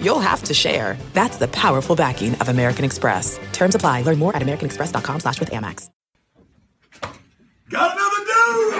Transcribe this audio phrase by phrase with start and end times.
[0.00, 0.96] you'll have to share.
[1.12, 3.38] That's the powerful backing of American Express.
[3.52, 4.02] Terms apply.
[4.02, 5.90] Learn more at americanexpress.com slash with Amex.
[7.68, 8.74] Got another dude!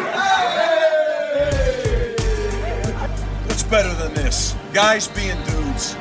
[3.47, 4.55] What's better than this?
[4.73, 5.97] Guys being dudes.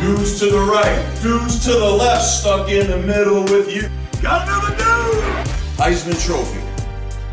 [0.00, 3.88] Dudes to the right, dudes to the left, stuck in the middle with you.
[4.20, 5.46] Got another dude!
[5.76, 6.60] Heisman Trophy,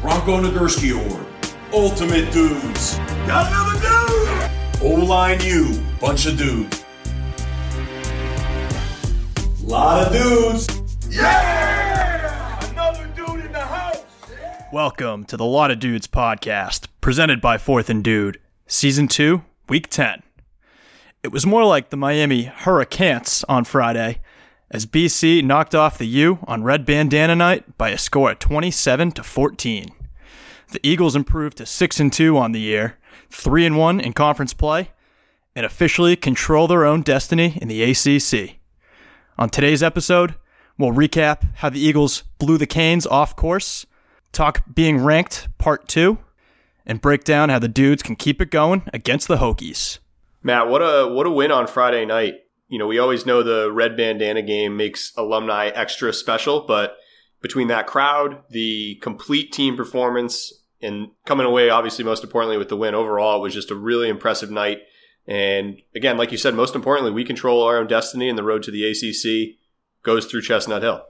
[0.01, 1.25] Bronco Nagurski Award,
[1.71, 2.97] Ultimate Dudes.
[3.27, 4.81] Got another dude!
[4.81, 6.83] O-line U, bunch of dudes.
[9.69, 10.67] Lot of dudes.
[11.11, 12.71] Yeah!
[12.71, 14.03] Another dude in the house.
[14.73, 19.87] Welcome to the Lot of Dudes podcast, presented by Fourth and Dude, Season 2, Week
[19.87, 20.23] 10.
[21.21, 24.21] It was more like the Miami Hurricanes on Friday,
[24.71, 29.11] as BC knocked off the U on Red Bandana Night by a score of 27
[29.11, 29.91] to 14.
[30.71, 32.97] The Eagles improved to 6 and 2 on the year,
[33.29, 34.89] 3 and 1 in conference play,
[35.55, 38.58] and officially control their own destiny in the ACC.
[39.39, 40.35] On today's episode,
[40.77, 43.85] we'll recap how the Eagles blew the Canes off course,
[44.33, 46.17] talk being ranked part 2,
[46.85, 49.99] and break down how the dudes can keep it going against the Hokies.
[50.43, 52.33] Matt, what a what a win on Friday night.
[52.67, 56.97] You know, we always know the red bandana game makes alumni extra special, but
[57.41, 62.75] between that crowd, the complete team performance, and coming away, obviously, most importantly, with the
[62.75, 64.79] win overall, it was just a really impressive night.
[65.29, 68.63] And again, like you said, most importantly, we control our own destiny, and the road
[68.63, 69.59] to the ACC
[70.03, 71.05] goes through Chestnut Hill.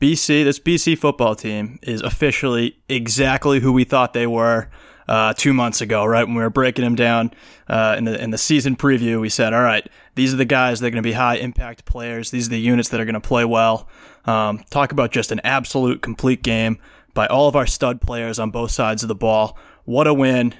[0.00, 4.70] BC, this BC football team is officially exactly who we thought they were
[5.06, 6.24] uh, two months ago, right?
[6.24, 7.32] When we were breaking them down
[7.68, 9.86] uh, in the in the season preview, we said, all right,
[10.16, 12.32] these are the guys that are going to be high impact players.
[12.32, 13.88] These are the units that are going to play well.
[14.24, 16.78] Um, talk about just an absolute complete game
[17.14, 19.56] by all of our stud players on both sides of the ball.
[19.84, 20.54] What a win!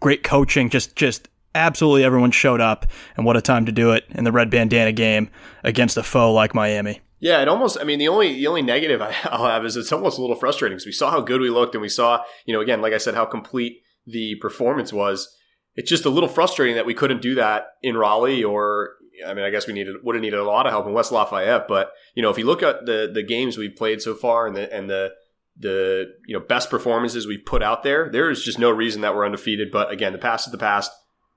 [0.00, 0.68] Great coaching.
[0.68, 2.86] Just just absolutely everyone showed up,
[3.16, 5.30] and what a time to do it in the red bandana game
[5.62, 7.00] against a foe like Miami.
[7.20, 7.78] Yeah, it almost.
[7.80, 10.76] I mean, the only the only negative I'll have is it's almost a little frustrating
[10.76, 12.98] because we saw how good we looked, and we saw, you know, again, like I
[12.98, 15.34] said, how complete the performance was.
[15.74, 18.90] It's just a little frustrating that we couldn't do that in Raleigh, or
[19.26, 21.12] I mean, I guess we needed would have needed a lot of help in West
[21.12, 21.68] Lafayette.
[21.68, 24.56] But you know, if you look at the the games we've played so far and
[24.56, 25.10] the and the
[25.56, 29.14] the you know best performances we've put out there, there is just no reason that
[29.14, 29.70] we're undefeated.
[29.70, 30.90] But again, the past is the past.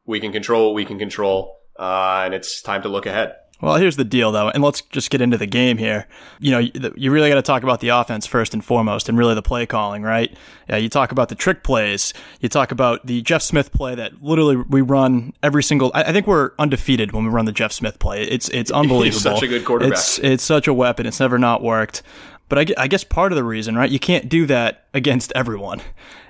[0.06, 3.36] We can control what we can control, uh, and it's time to look ahead.
[3.62, 6.08] Well, here's the deal, though, and let's just get into the game here.
[6.40, 6.60] You know,
[6.96, 9.66] you really got to talk about the offense first and foremost, and really the play
[9.66, 10.36] calling, right?
[10.70, 12.14] Yeah, you talk about the trick plays.
[12.42, 15.90] You talk about the Jeff Smith play that literally we run every single.
[15.96, 18.24] I think we're undefeated when we run the Jeff Smith play.
[18.24, 19.06] It's it's unbelievable.
[19.06, 19.94] He's such a good quarterback.
[19.94, 21.06] It's it's such a weapon.
[21.06, 22.04] It's never not worked.
[22.48, 23.90] But I, guess part of the reason, right?
[23.90, 25.82] You can't do that against everyone,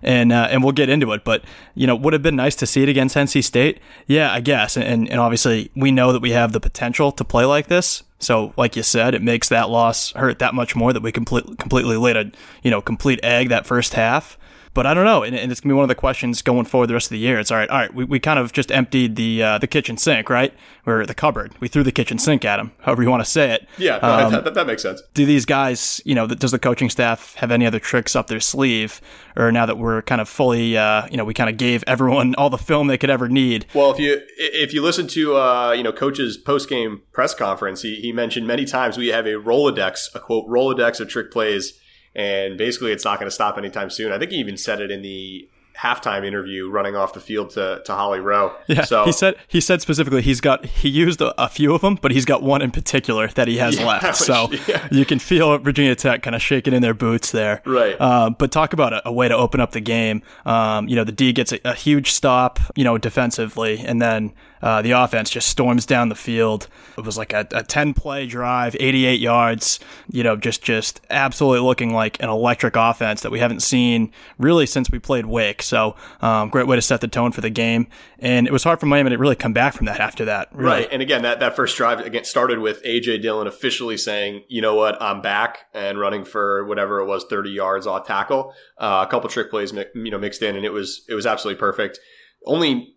[0.01, 1.25] and uh, and we'll get into it.
[1.25, 1.43] But
[1.73, 3.79] you know, would have been nice to see it against NC State.
[4.07, 4.77] Yeah, I guess.
[4.77, 8.03] And and obviously, we know that we have the potential to play like this.
[8.19, 11.45] So, like you said, it makes that loss hurt that much more that we complete,
[11.59, 12.31] completely laid a
[12.63, 14.37] you know complete egg that first half.
[14.75, 16.87] But I don't know, and, and it's gonna be one of the questions going forward
[16.87, 17.39] the rest of the year.
[17.39, 17.93] It's all right, all right.
[17.93, 20.53] We, we kind of just emptied the uh, the kitchen sink, right,
[20.85, 21.53] or the cupboard.
[21.61, 23.69] We threw the kitchen sink at him, however you want to say it.
[23.77, 25.01] Yeah, um, that, that, that, makes sense.
[25.13, 28.41] Do these guys, you know, does the coaching staff have any other tricks up their
[28.41, 28.99] sleeve,
[29.37, 32.35] or now that we're kind of fully, uh, you know, we kind of gave everyone
[32.35, 33.65] all the film they could ever need?
[33.73, 37.81] Well, if you if you listen to uh, you know coach's post game press conference,
[37.81, 41.79] he he mentioned many times we have a rolodex, a quote rolodex of trick plays
[42.15, 44.11] and basically it's not going to stop anytime soon.
[44.11, 47.81] I think he even said it in the halftime interview running off the field to,
[47.85, 48.55] to Holly Rowe.
[48.67, 51.81] Yeah, so he said he said specifically he's got he used a, a, few of
[51.81, 54.15] them, but he's got one in particular that he has yeah, left.
[54.17, 54.87] So yeah.
[54.91, 57.61] you can feel Virginia Tech kind of shaking in their boots there.
[57.65, 57.99] Right.
[57.99, 60.21] Um, but talk about a, a, way to open up the game.
[60.45, 64.33] Um, you know, the D gets a, a huge stop, you know, defensively, and then
[64.65, 66.67] uh, the offense just storms down the field.
[66.97, 69.79] It was like a, a 10 play drive, 88 yards,
[70.09, 74.65] you know, just, just absolutely looking like an electric offense that we haven't seen really
[74.65, 75.61] since we played Wake.
[75.61, 77.85] So, um, great way to set the tone for the game.
[78.17, 80.49] And it was hard for Miami to really come back from that after that.
[80.51, 80.79] Really.
[80.79, 80.87] Right.
[80.91, 84.73] And again, that, that first drive again started with AJ Dillon officially saying, you know
[84.73, 88.51] what, I'm back and running for whatever it was, 30 yards off tackle.
[88.79, 91.59] Uh, a couple trick plays, you know, mixed in and it was, it was absolutely
[91.59, 91.99] perfect
[92.45, 92.95] only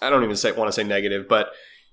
[0.00, 1.48] I don't even say want to say negative, but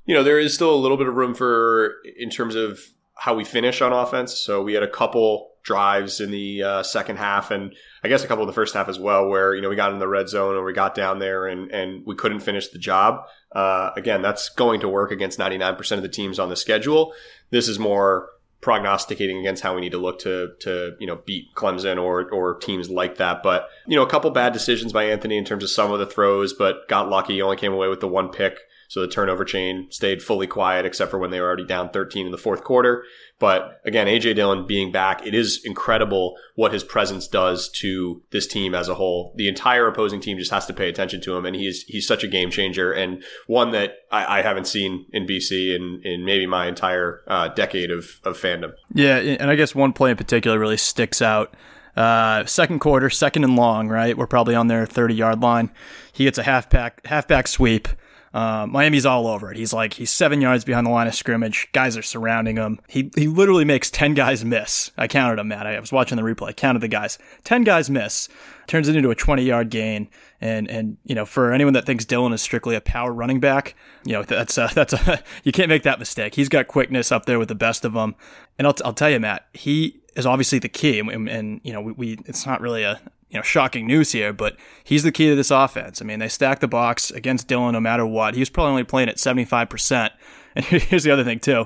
[0.05, 2.79] you know there is still a little bit of room for in terms of
[3.15, 4.37] how we finish on offense.
[4.37, 7.73] So we had a couple drives in the uh, second half, and
[8.03, 9.93] I guess a couple of the first half as well, where you know we got
[9.93, 12.79] in the red zone or we got down there and and we couldn't finish the
[12.79, 13.23] job.
[13.51, 17.13] Uh, again, that's going to work against 99% of the teams on the schedule.
[17.49, 18.29] This is more
[18.61, 22.55] prognosticating against how we need to look to to you know beat Clemson or or
[22.59, 23.43] teams like that.
[23.43, 26.05] But you know, a couple bad decisions by Anthony in terms of some of the
[26.05, 27.33] throws, but got lucky.
[27.33, 28.57] He only came away with the one pick.
[28.91, 32.25] So the turnover chain stayed fully quiet except for when they were already down 13
[32.25, 33.05] in the fourth quarter.
[33.39, 38.45] But again, AJ Dillon being back, it is incredible what his presence does to this
[38.45, 39.33] team as a whole.
[39.37, 42.25] The entire opposing team just has to pay attention to him, and he's he's such
[42.25, 46.45] a game changer and one that I, I haven't seen in BC in, in maybe
[46.45, 48.73] my entire uh, decade of, of fandom.
[48.93, 51.55] Yeah, and I guess one play in particular really sticks out.
[51.95, 54.17] Uh, second quarter, second and long, right?
[54.17, 55.71] We're probably on their 30 yard line.
[56.11, 57.87] He gets a halfback halfback sweep.
[58.33, 59.57] Uh, Miami's all over it.
[59.57, 61.67] He's like he's seven yards behind the line of scrimmage.
[61.73, 62.79] Guys are surrounding him.
[62.87, 64.91] He he literally makes ten guys miss.
[64.97, 65.67] I counted them, Matt.
[65.67, 66.49] I was watching the replay.
[66.49, 67.19] I counted the guys.
[67.43, 68.29] Ten guys miss.
[68.67, 70.07] Turns it into a twenty yard gain.
[70.39, 73.75] And and you know for anyone that thinks Dillon is strictly a power running back,
[74.05, 76.35] you know that's a, that's a you can't make that mistake.
[76.35, 78.15] He's got quickness up there with the best of them.
[78.57, 80.99] And I'll, I'll tell you, Matt, he is obviously the key.
[80.99, 83.01] And, and you know we, we it's not really a
[83.31, 86.01] you know, shocking news here, but he's the key to this offense.
[86.01, 88.33] I mean, they stack the box against Dillon no matter what.
[88.33, 90.11] He was probably only playing at 75%.
[90.53, 91.61] And here's the other thing, too.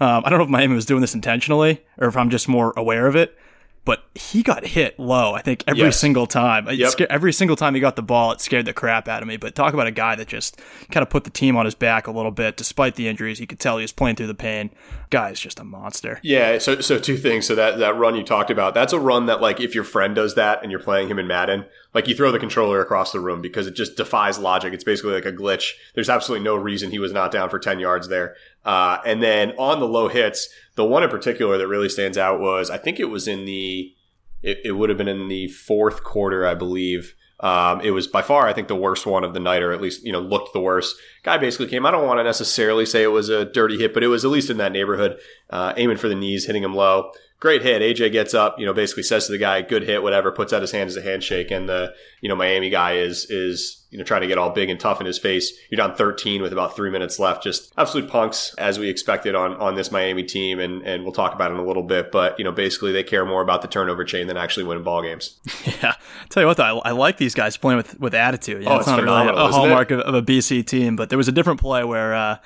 [0.00, 2.72] Um, I don't know if Miami was doing this intentionally or if I'm just more
[2.74, 3.36] aware of it,
[3.84, 5.32] but he got hit low.
[5.32, 5.98] I think every yes.
[5.98, 6.68] single time.
[6.68, 6.90] Yep.
[6.90, 9.36] Scared, every single time he got the ball, it scared the crap out of me.
[9.36, 10.60] But talk about a guy that just
[10.90, 13.40] kind of put the team on his back a little bit, despite the injuries.
[13.40, 14.70] You could tell he was playing through the pain.
[15.08, 16.20] Guy is just a monster.
[16.22, 16.58] Yeah.
[16.58, 17.46] So, so two things.
[17.46, 20.14] So that that run you talked about, that's a run that like if your friend
[20.14, 23.20] does that and you're playing him in Madden, like you throw the controller across the
[23.20, 24.74] room because it just defies logic.
[24.74, 25.72] It's basically like a glitch.
[25.94, 28.36] There's absolutely no reason he was not down for ten yards there.
[28.64, 32.40] Uh, and then on the low hits, the one in particular that really stands out
[32.40, 33.94] was I think it was in the
[34.42, 37.14] it, it would have been in the fourth quarter, I believe.
[37.40, 39.80] Um, it was by far, I think, the worst one of the night, or at
[39.80, 40.96] least you know looked the worst.
[41.22, 41.86] Guy basically came.
[41.86, 44.30] I don't want to necessarily say it was a dirty hit, but it was at
[44.30, 45.18] least in that neighborhood,
[45.48, 47.10] uh, aiming for the knees, hitting him low
[47.40, 47.82] great hit.
[47.82, 50.60] AJ gets up, you know, basically says to the guy, good hit, whatever, puts out
[50.60, 51.50] his hand as a handshake.
[51.50, 54.70] And the, you know, Miami guy is, is, you know, trying to get all big
[54.70, 55.52] and tough in his face.
[55.68, 57.42] You're down 13 with about three minutes left.
[57.42, 60.60] Just absolute punks as we expected on, on this Miami team.
[60.60, 63.02] And, and we'll talk about it in a little bit, but, you know, basically they
[63.02, 65.38] care more about the turnover chain than actually winning ball games.
[65.80, 65.94] Yeah.
[66.28, 68.64] tell you what, though, I, I, like these guys playing with, with attitude.
[68.64, 71.16] Know, oh, it's, it's not really a hallmark of, of, a BC team, but there
[71.16, 72.36] was a different play where, uh,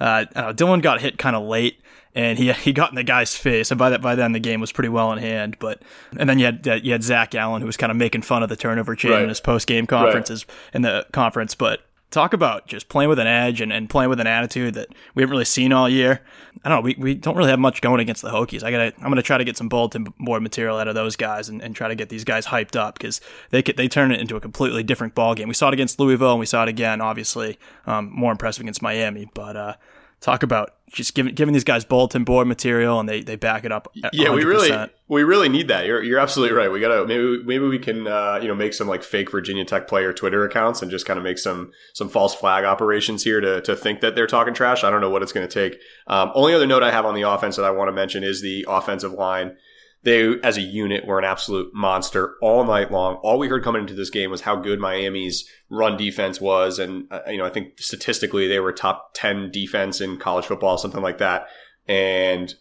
[0.00, 1.80] uh, Dillon got hit kind of late
[2.14, 3.70] and he he got in the guy's face.
[3.70, 5.56] And by that by then the game was pretty well in hand.
[5.58, 5.82] But
[6.18, 8.48] and then you had you had Zach Allen who was kind of making fun of
[8.48, 9.22] the turnover chain right.
[9.22, 10.74] in his post game conferences right.
[10.74, 11.54] in the conference.
[11.54, 11.80] But
[12.10, 15.22] talk about just playing with an edge and, and playing with an attitude that we
[15.22, 16.20] haven't really seen all year.
[16.62, 16.82] I don't know.
[16.82, 18.62] We, we don't really have much going against the Hokies.
[18.62, 21.48] I gotta I'm gonna try to get some bulletin board material out of those guys
[21.48, 23.20] and, and try to get these guys hyped up because
[23.50, 25.48] they they turn it into a completely different ball game.
[25.48, 27.00] We saw it against Louisville and we saw it again.
[27.00, 29.56] Obviously, um, more impressive against Miami, but.
[29.56, 29.74] Uh,
[30.22, 33.72] talk about just giving giving these guys bulletin board material and they, they back it
[33.72, 33.92] up.
[33.96, 34.10] 100%.
[34.12, 34.70] Yeah, we really
[35.08, 35.84] we really need that.
[35.84, 36.70] You're you're absolutely right.
[36.70, 39.88] We gotta maybe maybe we can uh, you know make some like fake Virginia Tech
[39.88, 43.60] player Twitter accounts and just kind of make some some false flag operations here to
[43.62, 44.84] to think that they're talking trash.
[44.84, 45.80] I don't know what it's going to take.
[46.06, 48.40] Um, only other note I have on the offense that I want to mention is
[48.40, 49.56] the offensive line
[50.04, 53.16] they, as a unit, were an absolute monster all night long.
[53.16, 56.78] All we heard coming into this game was how good Miami's run defense was.
[56.78, 60.76] And, uh, you know, I think statistically they were top 10 defense in college football,
[60.76, 61.46] something like that.
[61.86, 62.52] And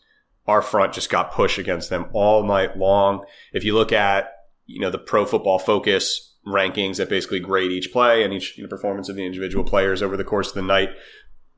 [0.47, 3.25] our front just got pushed against them all night long.
[3.53, 4.31] If you look at,
[4.67, 8.63] you know, the pro football focus rankings that basically grade each play and each you
[8.63, 10.89] know, performance of the individual players over the course of the night,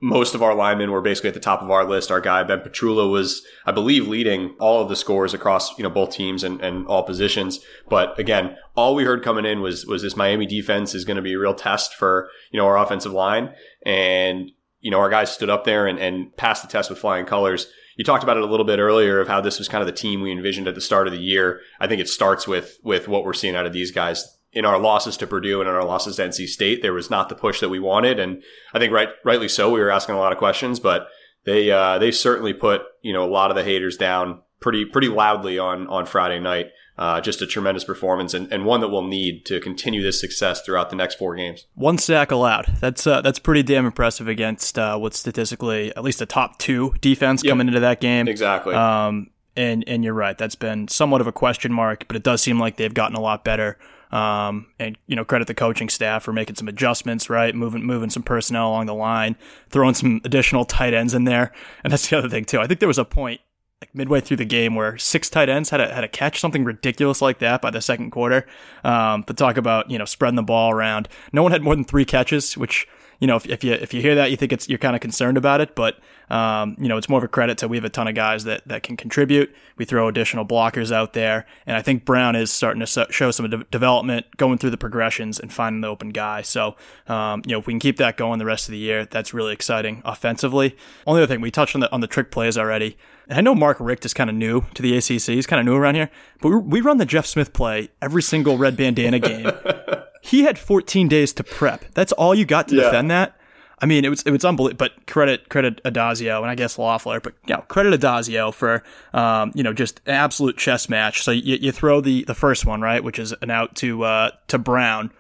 [0.04, 2.12] most of our linemen were basically at the top of our list.
[2.12, 5.90] Our guy Ben Petrula was, I believe, leading all of the scores across you know
[5.90, 7.62] both teams and, and all positions.
[7.90, 11.24] But again, all we heard coming in was was this Miami defense is going to
[11.24, 13.54] be a real test for you know our offensive line,
[13.86, 17.26] and you know our guys stood up there and, and passed the test with flying
[17.26, 17.68] colors.
[17.96, 19.94] You talked about it a little bit earlier of how this was kind of the
[19.94, 21.62] team we envisioned at the start of the year.
[21.80, 24.80] I think it starts with with what we're seeing out of these guys in our
[24.80, 27.60] losses to Purdue and in our losses to NC State, there was not the push
[27.60, 28.44] that we wanted, and
[28.74, 29.72] I think right, rightly so.
[29.72, 31.08] We were asking a lot of questions, but
[31.46, 35.10] they uh, they certainly put you know a lot of the haters down pretty pretty
[35.10, 36.68] loudly on on Friday night.
[36.96, 40.62] Uh, just a tremendous performance and, and one that we'll need to continue this success
[40.62, 41.66] throughout the next four games.
[41.74, 42.68] One sack allowed.
[42.80, 46.94] That's uh, that's pretty damn impressive against uh, what's statistically at least a top two
[47.02, 47.52] defense yep.
[47.52, 48.28] coming into that game.
[48.28, 48.76] Exactly.
[48.76, 50.38] Um, and and you're right.
[50.38, 53.22] That's been somewhat of a question mark, but it does seem like they've gotten a
[53.22, 53.78] lot better.
[54.14, 57.54] Um, and you know, credit the coaching staff for making some adjustments, right?
[57.54, 59.36] Moving moving some personnel along the line,
[59.70, 61.52] throwing some additional tight ends in there.
[61.84, 62.60] And that's the other thing too.
[62.60, 63.42] I think there was a point
[63.82, 66.64] like midway through the game where six tight ends had a, had a catch something
[66.64, 68.46] ridiculous like that by the second quarter.
[68.84, 71.84] Um, to talk about you know spreading the ball around, no one had more than
[71.84, 72.88] three catches, which
[73.20, 75.02] you know if, if you if you hear that you think it's you're kind of
[75.02, 75.98] concerned about it, but
[76.34, 78.44] um, you know it's more of a credit to we have a ton of guys
[78.46, 79.54] that that can contribute.
[79.78, 83.48] We throw additional blockers out there, and I think Brown is starting to show some
[83.52, 86.42] de- development, going through the progressions and finding the open guy.
[86.42, 86.76] So
[87.08, 89.32] um, you know if we can keep that going the rest of the year, that's
[89.32, 90.76] really exciting offensively.
[91.06, 92.98] Only other thing we touched on the on the trick plays already.
[93.30, 95.36] And I know Mark Richt is kind of new to the ACC.
[95.36, 96.10] He's kind of new around here,
[96.42, 99.52] but we, we run the Jeff Smith play every single red bandana game.
[100.22, 101.86] he had 14 days to prep.
[101.94, 102.84] That's all you got to yeah.
[102.84, 103.38] defend that.
[103.80, 104.78] I mean, it was it was unbelievable.
[104.78, 109.52] But credit credit Addazio and I guess Loeffler, but you know, credit Addazio for um,
[109.56, 111.24] you know just an absolute chess match.
[111.24, 114.32] So you, you throw the the first one right, which is an out to uh,
[114.48, 115.12] to Brown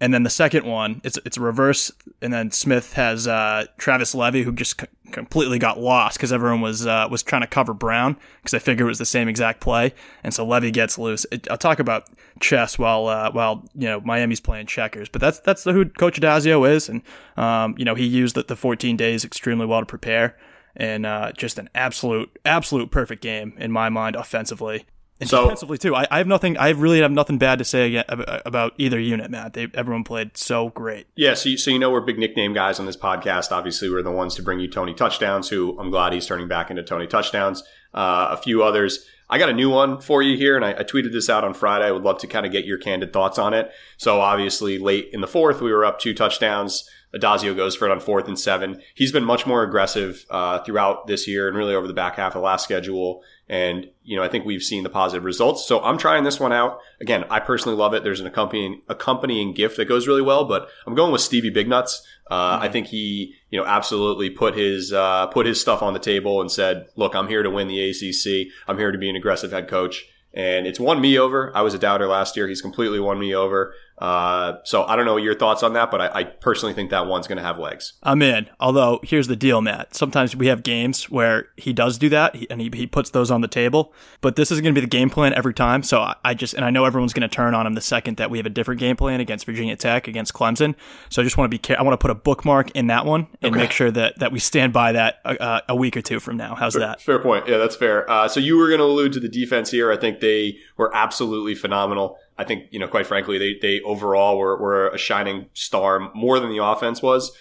[0.00, 1.90] and then the second one, it's it's a reverse,
[2.22, 6.60] and then Smith has uh, Travis Levy, who just c- completely got lost because everyone
[6.60, 9.60] was uh, was trying to cover Brown because I figured it was the same exact
[9.60, 11.26] play, and so Levy gets loose.
[11.32, 15.40] It, I'll talk about chess while uh, while you know Miami's playing checkers, but that's
[15.40, 17.02] that's who Coach Addazio is, and
[17.36, 20.36] um, you know he used the, the 14 days extremely well to prepare,
[20.76, 24.86] and uh, just an absolute absolute perfect game in my mind offensively.
[25.20, 26.56] And so, defensively too, I, I, have nothing.
[26.56, 29.54] I really have nothing bad to say about either unit, Matt.
[29.54, 31.08] They, everyone played so great.
[31.16, 33.50] Yeah, so you, so you know we're big nickname guys on this podcast.
[33.50, 35.48] Obviously, we're the ones to bring you Tony touchdowns.
[35.48, 37.64] Who I'm glad he's turning back into Tony touchdowns.
[37.92, 39.06] Uh, a few others.
[39.30, 41.52] I got a new one for you here, and I, I tweeted this out on
[41.52, 41.84] Friday.
[41.84, 43.70] I would love to kind of get your candid thoughts on it.
[43.96, 46.88] So obviously, late in the fourth, we were up two touchdowns.
[47.14, 48.82] Addazio goes for it on fourth and seven.
[48.94, 52.34] He's been much more aggressive uh, throughout this year and really over the back half
[52.34, 53.22] of the last schedule.
[53.48, 55.66] And, you know, I think we've seen the positive results.
[55.66, 56.80] So I'm trying this one out.
[57.00, 58.04] Again, I personally love it.
[58.04, 61.66] There's an accompanying, accompanying gift that goes really well, but I'm going with Stevie Big
[61.66, 62.06] Nuts.
[62.30, 62.64] Uh, mm-hmm.
[62.64, 66.42] I think he, you know, absolutely put his, uh, put his stuff on the table
[66.42, 68.52] and said, look, I'm here to win the ACC.
[68.68, 70.04] I'm here to be an aggressive head coach.
[70.34, 71.50] And it's won me over.
[71.56, 72.46] I was a doubter last year.
[72.48, 73.74] He's completely won me over.
[74.00, 77.06] Uh, so I don't know your thoughts on that, but I, I personally think that
[77.06, 77.94] one's going to have legs.
[78.02, 78.48] I'm in.
[78.60, 79.94] Although here's the deal, Matt.
[79.94, 83.40] Sometimes we have games where he does do that and he, he puts those on
[83.40, 85.82] the table, but this is going to be the game plan every time.
[85.82, 88.16] So I, I just, and I know everyone's going to turn on him the second
[88.18, 90.74] that we have a different game plan against Virginia Tech, against Clemson.
[91.08, 93.04] So I just want to be, care- I want to put a bookmark in that
[93.04, 93.62] one and okay.
[93.62, 96.54] make sure that, that we stand by that uh, a week or two from now.
[96.54, 97.00] How's fair, that?
[97.00, 97.48] Fair point.
[97.48, 98.08] Yeah, that's fair.
[98.10, 99.90] Uh, so you were going to allude to the defense here.
[99.90, 102.18] I think they were absolutely phenomenal.
[102.38, 106.38] I think, you know, quite frankly, they, they overall were, were a shining star more
[106.38, 107.32] than the offense was.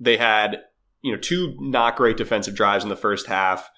[0.00, 0.62] They had,
[1.02, 3.70] you know, two not great defensive drives in the first half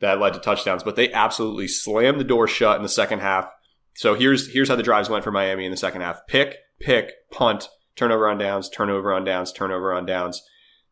[0.00, 3.48] that led to touchdowns, but they absolutely slammed the door shut in the second half.
[3.94, 6.26] So here's, here's how the drives went for Miami in the second half.
[6.26, 10.42] Pick, pick, punt, turnover on downs, turnover on downs, turnover on downs.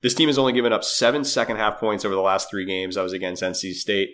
[0.01, 2.97] This team has only given up seven second half points over the last three games.
[2.97, 4.11] I was against NC State.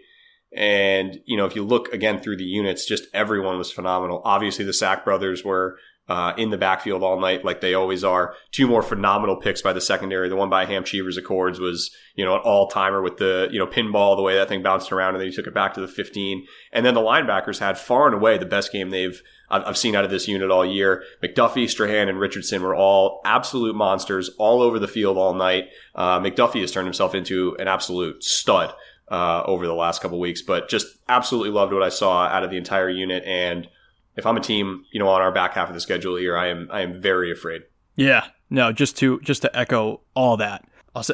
[0.56, 4.22] And, you know, if you look again through the units, just everyone was phenomenal.
[4.24, 8.34] Obviously, the Sack brothers were uh, in the backfield all night, like they always are.
[8.52, 10.28] Two more phenomenal picks by the secondary.
[10.28, 13.58] The one by Hamp Cheevers Accords was, you know, an all timer with the, you
[13.58, 15.80] know, pinball, the way that thing bounced around, and then he took it back to
[15.80, 16.46] the 15.
[16.72, 19.20] And then the linebackers had far and away the best game they've
[19.50, 21.04] I've seen out of this unit all year.
[21.22, 25.68] McDuffie, Strachan, and Richardson were all absolute monsters all over the field all night.
[25.94, 28.74] Uh, McDuffie has turned himself into an absolute stud
[29.08, 30.42] uh, over the last couple weeks.
[30.42, 33.22] But just absolutely loved what I saw out of the entire unit.
[33.24, 33.68] And
[34.16, 36.48] if I'm a team, you know, on our back half of the schedule here, I
[36.48, 37.62] am I am very afraid.
[37.96, 40.64] Yeah, no, just to just to echo all that.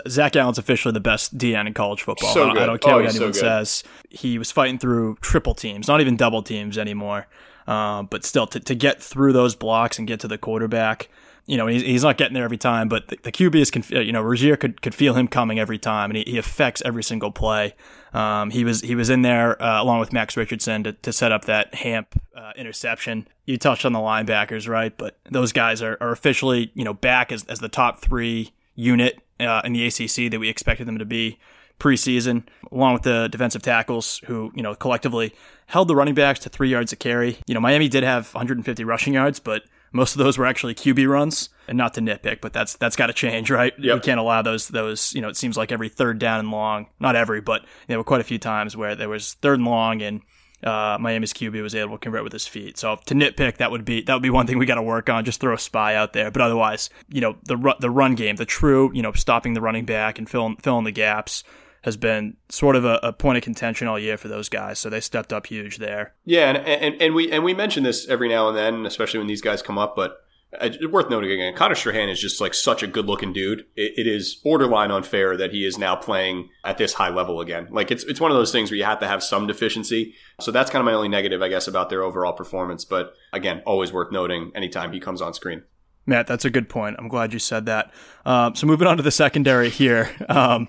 [0.08, 2.34] Zach Allen's officially the best DE in college football.
[2.34, 3.82] So I, don't, I, don't, care oh, what anyone so says.
[4.10, 7.26] He was fighting through triple teams, not even double teams anymore.
[7.66, 11.08] Uh, but still, to, to get through those blocks and get to the quarterback,
[11.50, 13.90] you know, he's, he's not getting there every time, but the, the QB is, conf-
[13.90, 17.02] you know, Rosier could, could feel him coming every time, and he, he affects every
[17.02, 17.74] single play.
[18.12, 21.32] Um, he was he was in there uh, along with Max Richardson to, to set
[21.32, 23.26] up that Hamp uh, interception.
[23.46, 24.96] You touched on the linebackers, right?
[24.96, 29.18] But those guys are, are officially, you know, back as, as the top three unit
[29.40, 31.40] uh, in the ACC that we expected them to be
[31.80, 35.34] preseason, along with the defensive tackles who, you know, collectively
[35.66, 37.38] held the running backs to three yards a carry.
[37.48, 41.08] You know, Miami did have 150 rushing yards, but most of those were actually QB
[41.08, 43.72] runs, and not to nitpick, but that's that's got to change, right?
[43.78, 43.94] Yep.
[43.94, 45.12] We can't allow those those.
[45.14, 48.04] You know, it seems like every third down and long, not every, but there were
[48.04, 50.22] quite a few times where there was third and long, and
[50.62, 52.78] uh, Miami's QB was able to convert with his feet.
[52.78, 55.08] So to nitpick, that would be that would be one thing we got to work
[55.08, 55.24] on.
[55.24, 58.44] Just throw a spy out there, but otherwise, you know, the the run game, the
[58.44, 61.44] true, you know, stopping the running back and filling filling the gaps
[61.82, 64.78] has been sort of a, a, point of contention all year for those guys.
[64.78, 66.14] So they stepped up huge there.
[66.24, 69.26] Yeah, and, and, and we and we mention this every now and then, especially when
[69.26, 69.96] these guys come up.
[69.96, 70.18] But
[70.58, 73.60] uh, worth noting again, Connor Strachan is just like such a good looking dude.
[73.76, 77.68] It, it is borderline unfair that he is now playing at this high level again.
[77.70, 80.14] Like it's it's one of those things where you have to have some deficiency.
[80.40, 82.84] So that's kind of my only negative, I guess, about their overall performance.
[82.84, 85.62] But again, always worth noting anytime he comes on screen.
[86.06, 86.96] Matt, that's a good point.
[86.98, 87.92] I'm glad you said that.
[88.24, 90.10] Um, so moving on to the secondary here.
[90.28, 90.68] Um,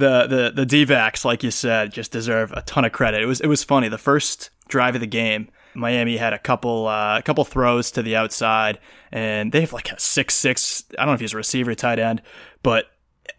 [0.00, 3.22] the the the D-backs, like you said, just deserve a ton of credit.
[3.22, 3.88] It was it was funny.
[3.88, 8.02] The first drive of the game, Miami had a couple uh, a couple throws to
[8.02, 8.78] the outside,
[9.12, 10.84] and they have like a six six.
[10.98, 12.22] I don't know if he's a receiver, tight end,
[12.62, 12.86] but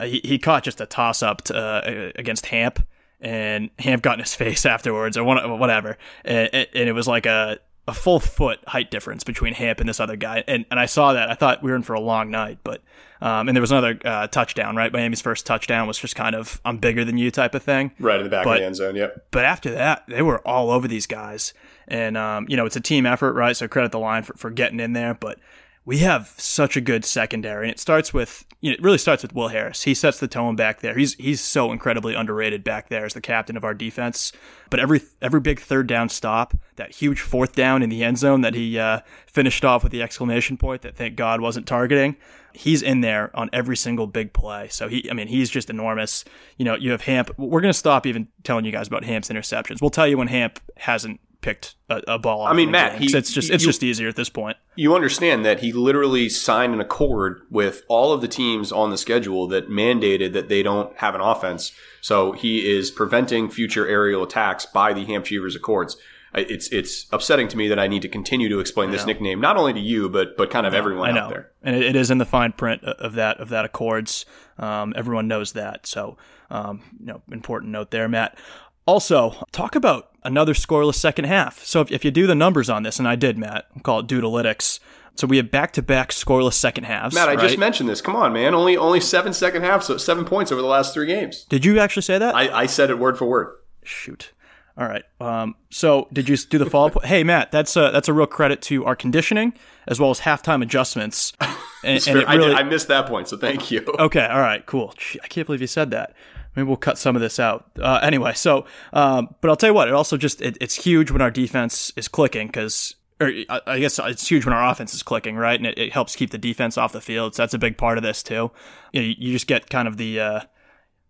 [0.01, 2.85] he, he caught just a toss up to, uh, against Hamp,
[3.19, 7.59] and Hamp got in his face afterwards, or whatever, and, and it was like a
[7.87, 11.13] a full foot height difference between Hamp and this other guy, and and I saw
[11.13, 11.29] that.
[11.29, 12.81] I thought we were in for a long night, but
[13.21, 14.91] um, and there was another uh, touchdown, right?
[14.91, 18.19] Miami's first touchdown was just kind of I'm bigger than you type of thing, right
[18.19, 18.95] in the back but, of the end zone.
[18.95, 19.27] Yep.
[19.31, 21.53] But after that, they were all over these guys,
[21.87, 23.55] and, um, you know, it's a team effort, right?
[23.55, 25.13] So credit the line for, for getting in there.
[25.13, 25.39] But
[25.83, 27.65] we have such a good secondary.
[27.65, 29.83] And it starts with, you know, it really starts with Will Harris.
[29.83, 30.95] He sets the tone back there.
[30.95, 34.31] He's, he's so incredibly underrated back there as the captain of our defense.
[34.69, 38.41] But every, every big third down stop, that huge fourth down in the end zone
[38.41, 42.15] that he, uh, finished off with the exclamation point that thank God wasn't targeting.
[42.53, 44.67] He's in there on every single big play.
[44.69, 46.25] So he, I mean, he's just enormous.
[46.57, 47.31] You know, you have Hamp.
[47.37, 49.81] We're to stop even telling you guys about Hamp's interceptions.
[49.81, 52.45] We'll tell you when Hamp hasn't picked a, a ball.
[52.45, 54.57] I mean, Matt, he, it's just it's you, just easier at this point.
[54.75, 58.97] You understand that he literally signed an accord with all of the teams on the
[58.97, 61.71] schedule that mandated that they don't have an offense.
[61.99, 65.97] So he is preventing future aerial attacks by the Hampshires Accords.
[66.33, 69.57] It's it's upsetting to me that I need to continue to explain this nickname not
[69.57, 71.21] only to you but but kind of everyone I know.
[71.23, 71.51] out there.
[71.61, 74.25] And it, it is in the fine print of that of that Accords.
[74.57, 75.85] Um, everyone knows that.
[75.85, 76.17] So
[76.49, 78.37] um, you know, important note there, Matt.
[78.85, 81.63] Also, talk about another scoreless second half.
[81.63, 83.99] So if, if you do the numbers on this, and I did, Matt, I'll call
[83.99, 84.79] it Dudalytics.
[85.15, 87.13] So we have back-to-back scoreless second halves.
[87.13, 87.41] Matt, I right?
[87.41, 88.01] just mentioned this.
[88.01, 88.55] Come on, man.
[88.55, 91.43] Only only seven second halves, so seven points over the last three games.
[91.45, 92.33] Did you actually say that?
[92.33, 93.55] I, I said it word for word.
[93.83, 94.31] Shoot.
[94.77, 95.03] All right.
[95.19, 97.03] Um, so did you do the follow-up?
[97.05, 99.53] hey, Matt, that's a that's a real credit to our conditioning
[99.85, 101.33] as well as halftime adjustments.
[101.83, 103.83] And, and really, I, I, missed that point, so thank you.
[103.97, 104.23] Okay.
[104.23, 104.63] All right.
[104.67, 104.93] Cool.
[105.23, 106.13] I can't believe you said that.
[106.55, 107.71] Maybe we'll cut some of this out.
[107.79, 111.09] Uh, anyway, so, um, but I'll tell you what, it also just, it, it's huge
[111.09, 113.31] when our defense is clicking because, or
[113.67, 115.57] I guess it's huge when our offense is clicking, right?
[115.57, 117.35] And it, it, helps keep the defense off the field.
[117.35, 118.51] So that's a big part of this too.
[118.91, 120.39] You, know, you just get kind of the, uh,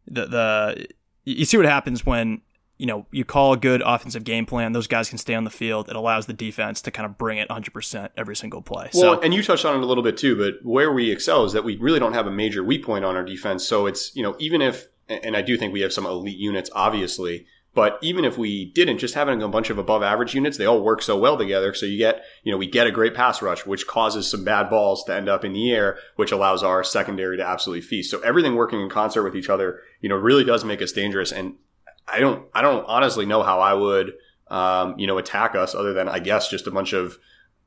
[0.08, 0.88] the, the,
[1.23, 2.41] you see what happens when,
[2.77, 5.51] you know, you call a good offensive game plan, those guys can stay on the
[5.51, 5.88] field.
[5.88, 8.89] It allows the defense to kind of bring it 100% every single play.
[8.93, 11.45] Well, so, and you touched on it a little bit too, but where we excel
[11.45, 13.67] is that we really don't have a major weak point on our defense.
[13.67, 16.69] So it's, you know, even if and I do think we have some elite units,
[16.74, 17.45] obviously.
[17.74, 20.84] But even if we didn't, just having a bunch of above average units, they all
[20.84, 21.74] work so well together.
[21.74, 24.69] So you get, you know, we get a great pass rush, which causes some bad
[24.69, 28.12] balls to end up in the air, which allows our secondary to absolutely feast.
[28.12, 31.32] So everything working in concert with each other, you know, really does make us dangerous.
[31.32, 31.56] And
[32.10, 34.15] I don't, I don't honestly know how I would,
[34.50, 37.17] um, you know, attack us other than I guess just a bunch of,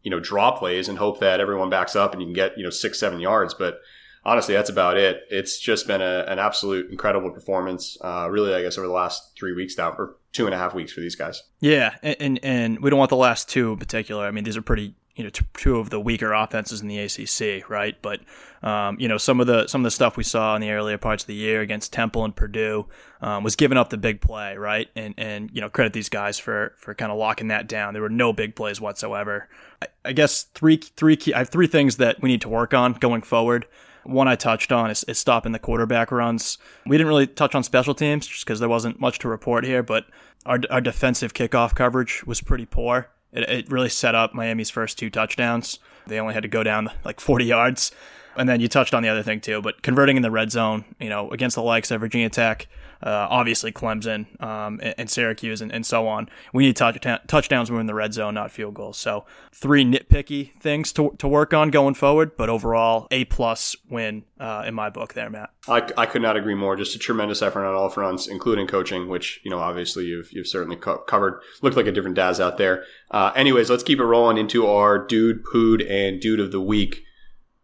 [0.02, 2.62] you know, draw plays and hope that everyone backs up and you can get, you
[2.62, 3.54] know, six, seven yards.
[3.54, 3.80] But
[4.24, 5.22] honestly, that's about it.
[5.30, 7.96] It's just been a, an absolute incredible performance.
[8.00, 10.74] Uh, really, I guess over the last three weeks now, or two and a half
[10.74, 11.42] weeks for these guys.
[11.60, 14.26] Yeah, and, and, and we don't want the last two in particular.
[14.26, 17.68] I mean, these are pretty you know two of the weaker offenses in the ACC,
[17.70, 17.96] right?
[18.02, 18.20] But
[18.62, 20.98] um, you know some of the some of the stuff we saw in the earlier
[20.98, 22.86] parts of the year against Temple and Purdue
[23.20, 24.88] um, was giving up the big play, right?
[24.96, 27.92] And and you know credit these guys for for kind of locking that down.
[27.92, 29.48] There were no big plays whatsoever.
[29.80, 31.32] I, I guess three three key.
[31.32, 33.66] I have three things that we need to work on going forward.
[34.04, 36.58] One I touched on is, is stopping the quarterback runs.
[36.86, 39.82] We didn't really touch on special teams just because there wasn't much to report here,
[39.82, 40.06] but
[40.46, 43.08] our, our defensive kickoff coverage was pretty poor.
[43.32, 45.78] It, it really set up Miami's first two touchdowns.
[46.06, 47.92] They only had to go down like 40 yards.
[48.36, 50.84] And then you touched on the other thing too, but converting in the red zone,
[50.98, 52.68] you know, against the likes of Virginia Tech,
[53.02, 56.28] uh, obviously Clemson um, and, and, Syracuse and, and, so on.
[56.54, 58.96] We need touch, touchdowns when we're in the red zone, not field goals.
[58.96, 64.24] So three nitpicky things to, to work on going forward, but overall a plus win
[64.40, 65.50] uh, in my book there, Matt.
[65.68, 66.76] I, I could not agree more.
[66.76, 70.46] Just a tremendous effort on all fronts, including coaching, which you know obviously you've you've
[70.46, 71.40] certainly co- covered.
[71.62, 72.84] Looked like a different Daz out there.
[73.10, 77.03] Uh, anyways, let's keep it rolling into our dude, pood, and dude of the week.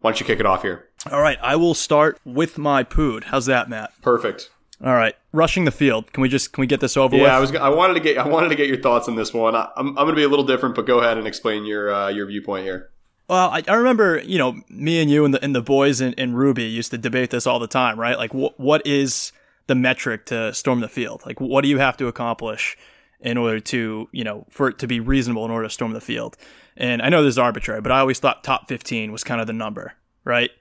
[0.01, 0.87] Why don't you kick it off here?
[1.11, 3.25] All right, I will start with my pood.
[3.25, 3.93] How's that, Matt?
[4.01, 4.49] Perfect.
[4.83, 6.11] All right, rushing the field.
[6.11, 7.31] Can we just can we get this over yeah, with?
[7.31, 7.55] I was.
[7.55, 8.17] I wanted to get.
[8.17, 9.55] I wanted to get your thoughts on this one.
[9.55, 11.65] I, am I'm, I'm going to be a little different, but go ahead and explain
[11.65, 12.89] your uh, your viewpoint here.
[13.27, 16.13] Well, I, I remember, you know, me and you and the and the boys in,
[16.13, 18.17] in Ruby used to debate this all the time, right?
[18.17, 19.31] Like, what what is
[19.67, 21.21] the metric to storm the field?
[21.27, 22.75] Like, what do you have to accomplish
[23.19, 26.01] in order to, you know, for it to be reasonable in order to storm the
[26.01, 26.37] field?
[26.77, 29.47] And I know this is arbitrary, but I always thought top 15 was kind of
[29.47, 30.51] the number, right?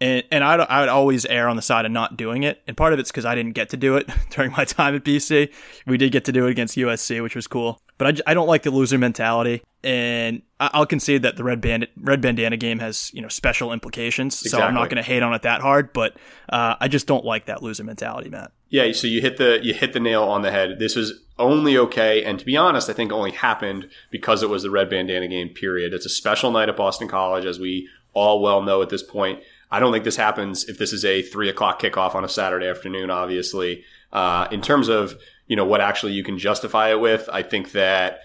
[0.00, 2.62] And, and I'd, I'd always err on the side of not doing it.
[2.66, 5.04] And part of it's because I didn't get to do it during my time at
[5.04, 5.52] BC.
[5.86, 7.80] We did get to do it against USC, which was cool.
[7.96, 9.62] But I, I don't like the loser mentality.
[9.84, 14.50] And I'll concede that the red band red bandana game has you know special implications,
[14.50, 15.92] so I'm not going to hate on it that hard.
[15.92, 16.16] But
[16.48, 18.52] uh, I just don't like that loser mentality, Matt.
[18.70, 20.78] Yeah, so you hit the you hit the nail on the head.
[20.78, 24.62] This was only okay, and to be honest, I think only happened because it was
[24.62, 25.48] the red bandana game.
[25.48, 25.92] Period.
[25.92, 29.40] It's a special night at Boston College, as we all well know at this point.
[29.70, 32.68] I don't think this happens if this is a three o'clock kickoff on a Saturday
[32.68, 33.10] afternoon.
[33.10, 35.16] Obviously, uh, in terms of
[35.46, 38.20] you know what actually you can justify it with, I think that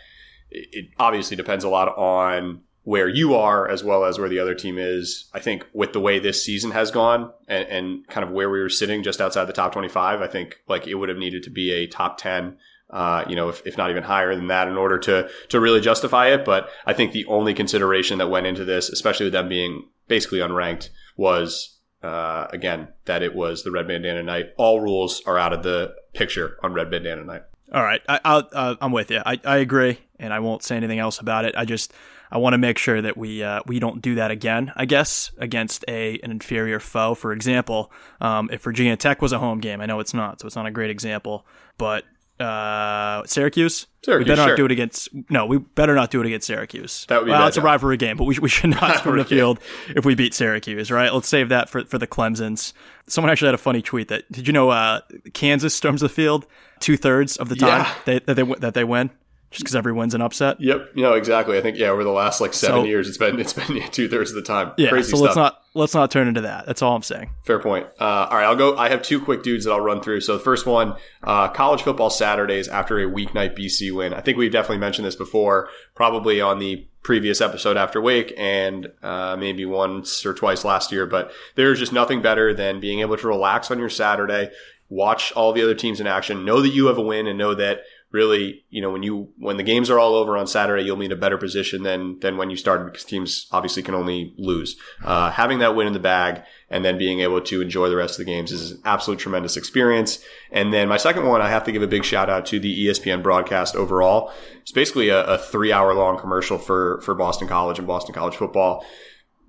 [0.51, 4.55] it obviously depends a lot on where you are as well as where the other
[4.55, 5.29] team is.
[5.33, 8.59] I think with the way this season has gone and, and, kind of where we
[8.59, 11.51] were sitting just outside the top 25, I think like it would have needed to
[11.51, 12.57] be a top 10,
[12.89, 15.81] uh, you know, if, if not even higher than that in order to, to really
[15.81, 16.43] justify it.
[16.45, 20.39] But I think the only consideration that went into this, especially with them being basically
[20.39, 24.47] unranked was, uh, again, that it was the red bandana night.
[24.57, 27.43] All rules are out of the picture on red bandana night.
[27.71, 29.21] All right, I, uh, I'm with you.
[29.23, 31.53] I, I agree, and I won't say anything else about it.
[31.55, 31.93] I just
[32.31, 34.71] I want to make sure that we uh, we don't do that again.
[34.75, 37.13] I guess against a an inferior foe.
[37.13, 40.47] For example, um, if Virginia Tech was a home game, I know it's not, so
[40.47, 41.45] it's not a great example.
[41.77, 42.05] But
[42.39, 43.87] uh, Syracuse.
[44.03, 44.25] Syracuse.
[44.25, 44.49] We better sure.
[44.51, 45.09] not do it against.
[45.29, 47.05] No, we better not do it against Syracuse.
[47.09, 49.25] That would be well, it's a rivalry game, but we, we should not swim the
[49.25, 51.13] field if we beat Syracuse, right?
[51.13, 52.73] Let's save that for for the Clemsons.
[53.07, 55.01] Someone actually had a funny tweet that did you know uh,
[55.33, 56.47] Kansas storms the field
[56.79, 57.93] two thirds of the time Yeah.
[58.05, 59.09] they, that they that they win
[59.51, 60.61] just because every win's an upset.
[60.61, 60.91] Yep.
[60.95, 61.57] No, exactly.
[61.57, 64.07] I think yeah, over the last like seven So- years, it's been it's been two
[64.07, 64.71] thirds of the time.
[64.77, 65.25] Yeah, Crazy so stuff.
[65.25, 66.65] let's not let's not turn into that.
[66.65, 67.31] That's all I'm saying.
[67.43, 67.87] Fair point.
[67.99, 68.77] Uh, all right, I'll go.
[68.77, 70.21] I have two quick dudes that I'll run through.
[70.21, 74.13] So the first one, uh, college football Saturdays after a weeknight BC win.
[74.13, 78.91] I think we've definitely mentioned this before, probably on the previous episode after Wake and
[79.01, 81.05] uh, maybe once or twice last year.
[81.05, 84.51] But there's just nothing better than being able to relax on your Saturday,
[84.89, 87.55] watch all the other teams in action, know that you have a win, and know
[87.55, 90.95] that really, you know, when you when the games are all over on Saturday, you'll
[90.95, 94.33] be in a better position than than when you started because teams obviously can only
[94.37, 94.75] lose.
[95.03, 98.19] Uh, having that win in the bag and then being able to enjoy the rest
[98.19, 100.19] of the games is an absolute tremendous experience.
[100.51, 102.87] And then my second one, I have to give a big shout out to the
[102.87, 104.31] ESPN broadcast overall.
[104.61, 108.35] It's basically a, a three hour long commercial for for Boston College and Boston College
[108.35, 108.85] football.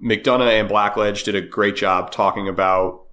[0.02, 3.06] McDonough and Blackledge did a great job talking about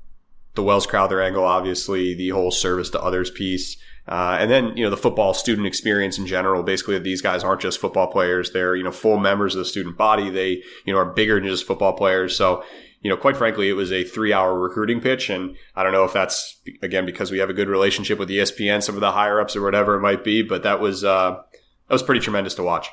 [0.56, 3.78] the Wells Crowther angle, obviously, the whole service to others piece.
[4.08, 6.64] Uh, and then, you know, the football student experience in general.
[6.64, 8.52] Basically, these guys aren't just football players.
[8.52, 10.30] They're, you know, full members of the student body.
[10.30, 12.36] They, you know, are bigger than just football players.
[12.36, 12.64] So,
[13.02, 15.30] you know, quite frankly, it was a three hour recruiting pitch.
[15.30, 18.82] And I don't know if that's, again, because we have a good relationship with ESPN,
[18.82, 21.42] some of the higher ups or whatever it might be, but that was, uh,
[21.88, 22.90] that was pretty tremendous to watch.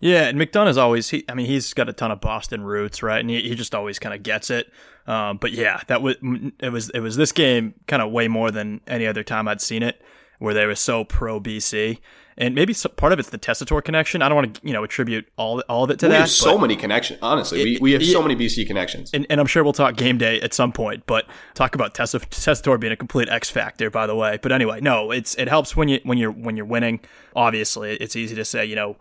[0.00, 1.24] Yeah, and McDonough's always he.
[1.30, 3.20] I mean, he's got a ton of Boston roots, right?
[3.20, 4.70] And he, he just always kind of gets it.
[5.06, 6.16] Um, but yeah, that was
[6.60, 9.62] it was it was this game kind of way more than any other time I'd
[9.62, 10.02] seen it,
[10.44, 11.98] where they were so pro BC,
[12.36, 14.20] and maybe so, part of it's the Tessitore connection.
[14.22, 16.18] I don't want to you know attribute all all of it to We that.
[16.20, 17.18] have so many connections.
[17.22, 19.10] Honestly, we, It- we have so many BC connections.
[19.14, 22.78] and, and I'm sure we'll talk game day at some point, but talk about Tessitore
[22.78, 24.38] being a complete X factor, by the way.
[24.42, 27.00] But anyway, no, it's it helps when you when you're when you're winning.
[27.36, 28.96] Obviously, it's easy to say, you know,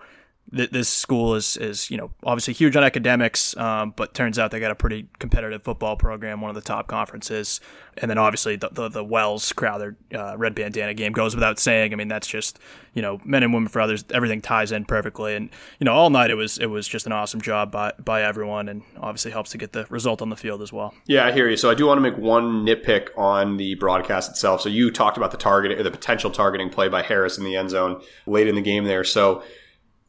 [0.55, 4.51] th- this school is is you know obviously huge on academics, um, but turns out
[4.51, 7.59] they got a pretty competitive football program, one of the top conferences,
[7.97, 11.93] and then obviously the the, the Wells Crowther uh, red bandana game goes without saying.
[11.93, 12.59] I mean, that's just
[12.93, 16.09] you know men and women for others, everything ties in perfectly, and you know all
[16.09, 19.51] night it was it was just an awesome job by by everyone, and obviously helps
[19.51, 20.93] to get the result on the field as well.
[21.05, 21.57] Yeah, I hear you.
[21.57, 24.61] So I do want to make one nitpick on the broadcast itself.
[24.61, 27.55] So you talked about the targeting or the potential targeting play by Harris in the
[27.55, 29.03] end zone late in the game there.
[29.03, 29.43] So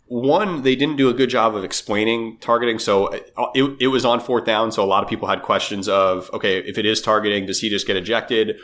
[0.07, 2.79] one, they didn't do a good job of explaining targeting.
[2.79, 4.71] So uh, it, it was on fourth down.
[4.71, 7.71] So a lot of people had questions of, okay, if it is targeting, does he
[7.71, 8.57] just get ejected?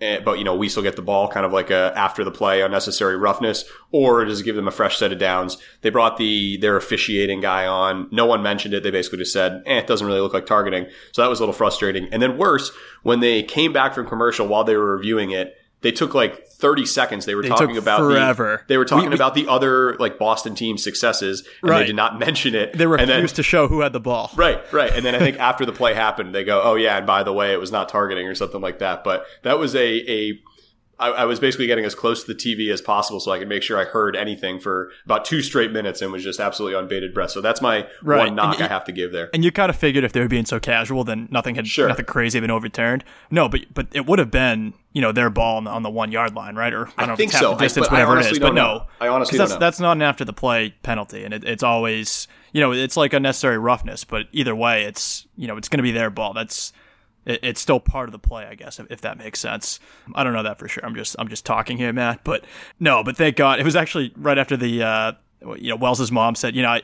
[0.00, 2.30] Eh, But you know, we still get the ball, kind of like a after the
[2.30, 5.58] play unnecessary roughness, or does it give them a fresh set of downs?
[5.82, 8.08] They brought the their officiating guy on.
[8.10, 8.82] No one mentioned it.
[8.82, 11.42] They basically just said, "Eh, it doesn't really look like targeting." So that was a
[11.42, 12.08] little frustrating.
[12.12, 12.72] And then worse,
[13.02, 16.84] when they came back from commercial while they were reviewing it, they took like 30
[16.84, 17.24] seconds.
[17.24, 18.64] They were talking about forever.
[18.66, 21.78] The, they were talking We- we- about the other like Boston team successes, and Right.
[21.80, 22.76] they did not mention it.
[22.76, 24.30] They refused then, to show who had the ball.
[24.36, 24.92] Right, right.
[24.94, 27.32] And then I think after the play happened, they go, "Oh yeah, and by the
[27.32, 30.38] way, it was not targeting or something like that." But that was a a
[31.00, 33.48] I, I, was basically getting as close to the TV as possible so I could
[33.48, 36.88] make sure I heard anything for about two straight minutes and was just absolutely on
[36.88, 37.30] bated breath.
[37.30, 38.26] So that's my right.
[38.26, 39.30] one knock you, I have to give there.
[39.32, 41.88] And you kind of figured if they were being so casual, then nothing had sure.
[41.88, 43.02] nothing crazy had been overturned.
[43.30, 45.90] No, but but it would have been you know their ball on the, on the
[45.90, 46.72] one yard line, right?
[46.72, 47.56] Or I, don't I think so.
[47.56, 48.38] distance, I, whatever it is.
[48.38, 51.62] But no, I honestly that's that's not an after the play penalty, and it, it's
[51.62, 54.04] always you know it's like unnecessary roughness.
[54.04, 56.34] But either way, it's you know it's going to be their ball.
[56.34, 56.72] That's
[57.26, 59.80] it, it's still part of the play, I guess, if, if, that makes sense.
[60.14, 60.84] I don't know that for sure.
[60.84, 62.24] I'm just I'm just talking here, Matt.
[62.24, 62.44] But
[62.78, 64.82] no, but thank God it was actually right after the.
[64.82, 65.12] Uh,
[65.56, 66.82] you know, Wells's mom said, you know, I,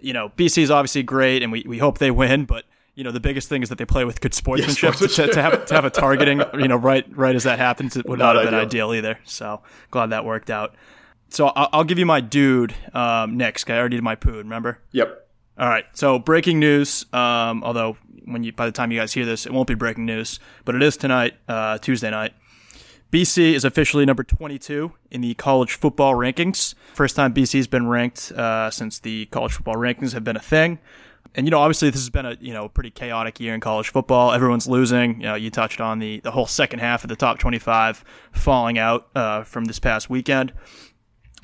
[0.00, 2.64] you know, BC is obviously great, and we, we hope they win, but
[2.96, 4.94] you know, the biggest thing is that they play with good sportsmanship.
[4.94, 5.26] Sportsmanship.
[5.26, 8.08] To, to, have to have a targeting, you know, right right as that happens, it
[8.08, 8.90] would not, not have been ideal.
[8.90, 9.18] ideal either.
[9.24, 10.74] So glad that worked out.
[11.28, 13.64] So I'll, I'll give you my dude um, next.
[13.64, 13.74] Guy.
[13.74, 14.38] I already did my poo.
[14.38, 14.78] Remember?
[14.92, 15.23] Yep.
[15.58, 15.84] All right.
[15.92, 17.06] So breaking news.
[17.12, 20.06] Um, although when you by the time you guys hear this, it won't be breaking
[20.06, 22.34] news, but it is tonight, uh, Tuesday night.
[23.12, 26.74] BC is officially number 22 in the college football rankings.
[26.94, 30.80] First time BC's been ranked uh, since the college football rankings have been a thing.
[31.36, 33.90] And you know, obviously, this has been a you know pretty chaotic year in college
[33.90, 34.32] football.
[34.32, 35.20] Everyone's losing.
[35.20, 38.78] You know, you touched on the the whole second half of the top 25 falling
[38.78, 40.52] out uh, from this past weekend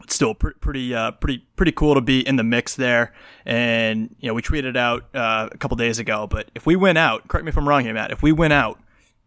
[0.02, 3.12] it's still pr- pretty uh, pretty pretty cool to be in the mix there.
[3.44, 6.96] And you know, we tweeted out uh, a couple days ago, but if we win
[6.96, 8.10] out, correct me if I'm wrong here, Matt.
[8.10, 8.80] If we win out,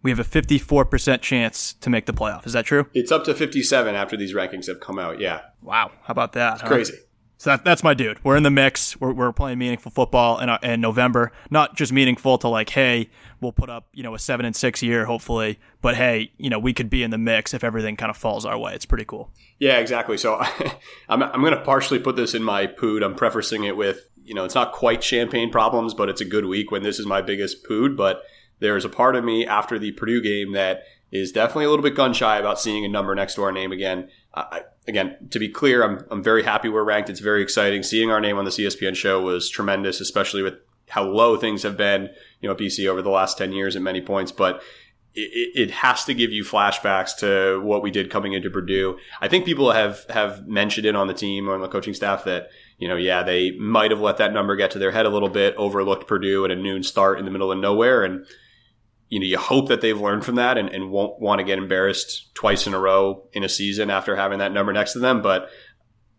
[0.03, 2.45] we have a 54% chance to make the playoff.
[2.45, 2.87] Is that true?
[2.93, 5.19] It's up to 57 after these rankings have come out.
[5.19, 5.41] Yeah.
[5.61, 5.91] Wow.
[6.03, 6.53] How about that?
[6.53, 6.67] It's huh?
[6.67, 6.97] crazy.
[7.43, 8.23] So that, that's my dude.
[8.23, 8.97] We're in the mix.
[9.01, 11.33] We're, we're playing meaningful football in, uh, in November.
[11.49, 13.09] Not just meaningful to like, hey,
[13.41, 16.57] we'll put up you know a seven and six year hopefully, but hey, you know
[16.57, 18.73] we could be in the mix if everything kind of falls our way.
[18.73, 19.29] It's pretty cool.
[19.59, 20.17] Yeah, exactly.
[20.17, 20.41] So
[21.09, 23.03] I'm I'm going to partially put this in my pood.
[23.03, 26.45] I'm prefacing it with you know it's not quite champagne problems, but it's a good
[26.45, 27.97] week when this is my biggest pood.
[27.97, 28.23] But
[28.59, 31.95] there's a part of me after the Purdue game that is definitely a little bit
[31.95, 34.09] gun shy about seeing a number next to our name again.
[34.33, 37.09] I, again, to be clear, I'm, I'm very happy we're ranked.
[37.09, 37.83] It's very exciting.
[37.83, 40.55] Seeing our name on the ESPN show was tremendous, especially with
[40.89, 42.09] how low things have been,
[42.41, 44.31] you know, BC over the last 10 years at many points.
[44.31, 44.61] But
[45.13, 48.97] it, it, has to give you flashbacks to what we did coming into Purdue.
[49.21, 52.23] I think people have, have mentioned it on the team or on the coaching staff
[52.23, 55.09] that, you know, yeah, they might have let that number get to their head a
[55.09, 58.03] little bit, overlooked Purdue at a noon start in the middle of nowhere.
[58.03, 58.25] And,
[59.13, 61.59] you know, you hope that they've learned from that and, and won't want to get
[61.59, 65.21] embarrassed twice in a row in a season after having that number next to them.
[65.21, 65.49] But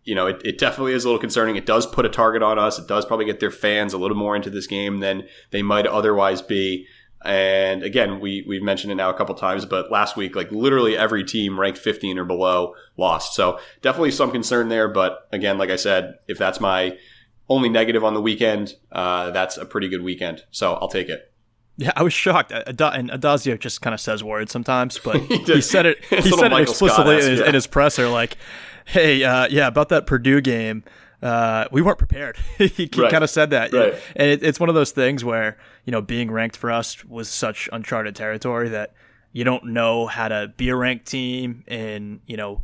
[0.05, 1.57] you know, it, it definitely is a little concerning.
[1.57, 2.79] It does put a target on us.
[2.79, 5.89] It does probably get their fans a little more into this game than they might
[5.89, 6.87] otherwise be.
[7.25, 10.97] And again, we, we've mentioned it now a couple times, but last week, like literally
[10.97, 13.35] every team ranked 15 or below lost.
[13.35, 14.87] So definitely some concern there.
[14.87, 16.97] But again, like I said, if that's my
[17.49, 20.45] only negative on the weekend, uh, that's a pretty good weekend.
[20.53, 21.34] So I'll take it.
[21.77, 22.53] Yeah, I was shocked.
[22.53, 26.05] and Addazio just kind of says words sometimes, but he, he said it.
[26.09, 27.47] He said it explicitly in his, yeah.
[27.47, 28.37] in his presser, like,
[28.85, 30.85] hey, uh, yeah, about that Purdue game.
[31.23, 32.37] Uh, we weren't prepared.
[32.59, 33.11] he, he right.
[33.11, 33.95] kind of said that, right.
[34.15, 35.57] and it, it's one of those things where
[35.87, 38.93] you know being ranked for us was such uncharted territory that
[39.33, 42.63] you don't know how to be a ranked team, and you know,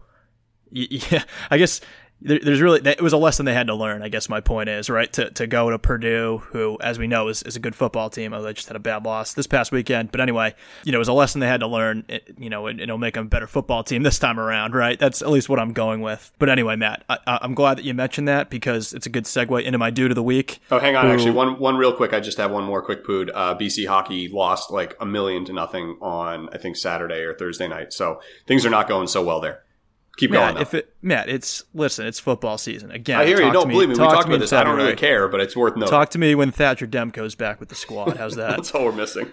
[0.71, 1.81] yeah, I guess
[2.23, 4.03] there's really it was a lesson they had to learn.
[4.03, 7.29] I guess my point is right to, to go to Purdue, who, as we know,
[7.29, 8.35] is, is a good football team.
[8.35, 10.55] Although they just had a bad loss this past weekend, but anyway,
[10.85, 12.05] you know, it was a lesson they had to learn.
[12.09, 14.99] It, you know, and it'll make them a better football team this time around, right?
[14.99, 16.31] That's at least what I'm going with.
[16.39, 19.63] But anyway, Matt, I, am glad that you mentioned that because it's a good segue
[19.63, 20.61] into my dude of the week.
[20.71, 22.13] Oh, hang on, who, actually, one one real quick.
[22.13, 23.31] I just have one more quick pood.
[23.35, 27.67] Uh, BC hockey lost like a million to nothing on I think Saturday or Thursday
[27.67, 29.63] night, so things are not going so well there.
[30.21, 30.63] Keep Matt, going.
[30.63, 33.19] If it, Matt, it's listen, it's football season again.
[33.19, 33.51] I hear you.
[33.51, 33.95] Don't believe me.
[33.95, 34.53] We talked about this.
[34.53, 35.91] I don't really care, but it's worth noting.
[35.91, 38.19] Talk to me when Thatcher Demko's back with the squad.
[38.19, 38.51] How's that?
[38.57, 39.33] That's all we're missing.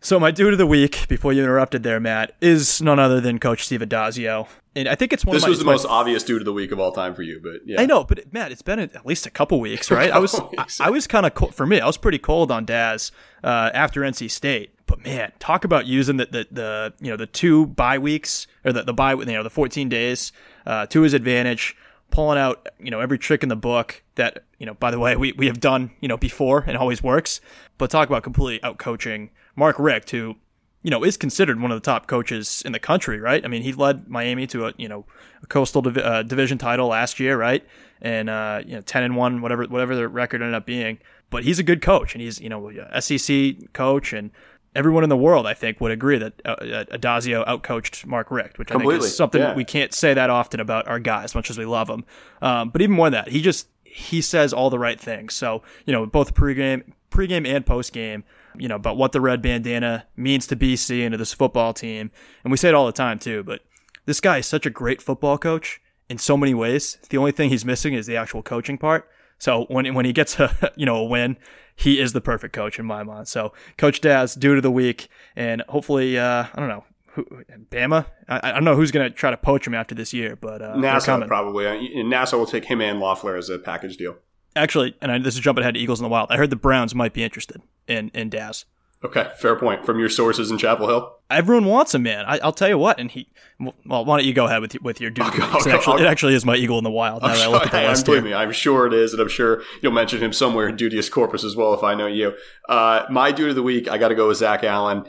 [0.00, 3.40] So my dude of the week, before you interrupted there, Matt, is none other than
[3.40, 4.46] Coach Steve Addazio.
[4.76, 6.70] And I think it's one this my, was the most obvious dude of the week
[6.70, 7.80] of all time for you, but yeah.
[7.80, 10.12] I know, but Matt, it's been at least a couple weeks, right?
[10.12, 10.80] I was, weeks.
[10.80, 11.80] I, I, was kind of cold for me.
[11.80, 13.10] I was pretty cold on Daz
[13.42, 17.26] uh, after NC State, but man, talk about using the, the, the you know the
[17.26, 20.32] two bye weeks or the the bye you know the 14 days
[20.66, 21.76] uh, to his advantage,
[22.10, 25.14] pulling out you know every trick in the book that you know by the way
[25.14, 27.40] we, we have done you know before and always works.
[27.76, 30.36] But talk about completely out coaching Mark Richt, who
[30.82, 33.44] you know is considered one of the top coaches in the country, right?
[33.44, 35.04] I mean, he led Miami to a you know
[35.42, 37.62] a coastal div- uh, division title last year, right?
[38.00, 40.98] And uh, you know 10 and one, whatever whatever the record ended up being.
[41.28, 44.30] But he's a good coach, and he's you know SEC coach and
[44.74, 48.58] everyone in the world, I think, would agree that uh, uh, Addazio outcoached Mark Richt,
[48.58, 48.96] which Completely.
[48.96, 49.54] I think is something yeah.
[49.54, 52.04] we can't say that often about our guy, as much as we love him.
[52.42, 55.34] Um, but even more than that, he just he says all the right things.
[55.34, 58.22] So you know, both pregame, pregame and postgame,
[58.56, 62.10] you know, about what the red bandana means to BC and to this football team,
[62.44, 63.42] and we say it all the time too.
[63.42, 63.62] But
[64.06, 66.98] this guy is such a great football coach in so many ways.
[67.10, 69.08] The only thing he's missing is the actual coaching part.
[69.38, 71.36] So when when he gets a you know a win,
[71.78, 73.28] he is the perfect coach in my mind.
[73.28, 77.24] So Coach Daz, due to the week, and hopefully uh, I don't know who,
[77.70, 78.06] Bama.
[78.28, 80.60] I, I, don't know who's going to try to poach him after this year, but
[80.60, 81.64] uh, NASA probably.
[81.64, 84.16] NASA will take him and Loeffler as a package deal.
[84.56, 86.30] Actually, and I, this is jumping ahead to Eagles in the Wild.
[86.30, 88.64] I heard the Browns might be interested in in Daz.
[89.04, 91.16] Okay, fair point from your sources in Chapel Hill.
[91.30, 92.24] Everyone wants him, man.
[92.26, 92.98] I, will tell you what.
[92.98, 93.28] And he,
[93.60, 95.26] well, why don't you go ahead with with your dude?
[95.34, 97.22] it, actually, it actually is my eagle in the wild.
[97.22, 99.28] Now that I look at the list believe me, I'm sure it is, and I'm
[99.28, 102.34] sure you'll mention him somewhere in Dudius Corpus as well if I know you.
[102.68, 105.04] Uh, my dude of the week, I got to go with Zach Allen.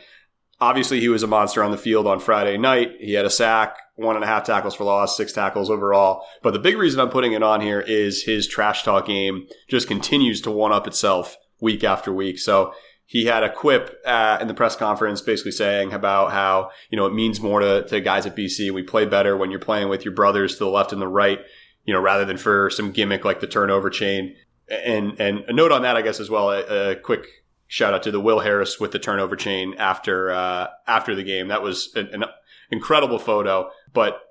[0.61, 2.91] Obviously, he was a monster on the field on Friday night.
[2.99, 6.23] He had a sack, one and a half tackles for loss, six tackles overall.
[6.43, 9.87] But the big reason I'm putting it on here is his trash talk game just
[9.87, 12.39] continues to one up itself week after week.
[12.39, 12.73] So
[13.09, 17.13] he had a quip in the press conference basically saying about how, you know, it
[17.13, 18.69] means more to, to guys at BC.
[18.69, 21.39] We play better when you're playing with your brothers to the left and the right,
[21.85, 24.35] you know, rather than for some gimmick like the turnover chain.
[24.69, 27.25] And, and a note on that, I guess, as well, a, a quick
[27.65, 31.47] shout out to the Will Harris with the turnover chain after, uh, after the game.
[31.47, 32.25] That was an, an
[32.69, 34.21] incredible photo, but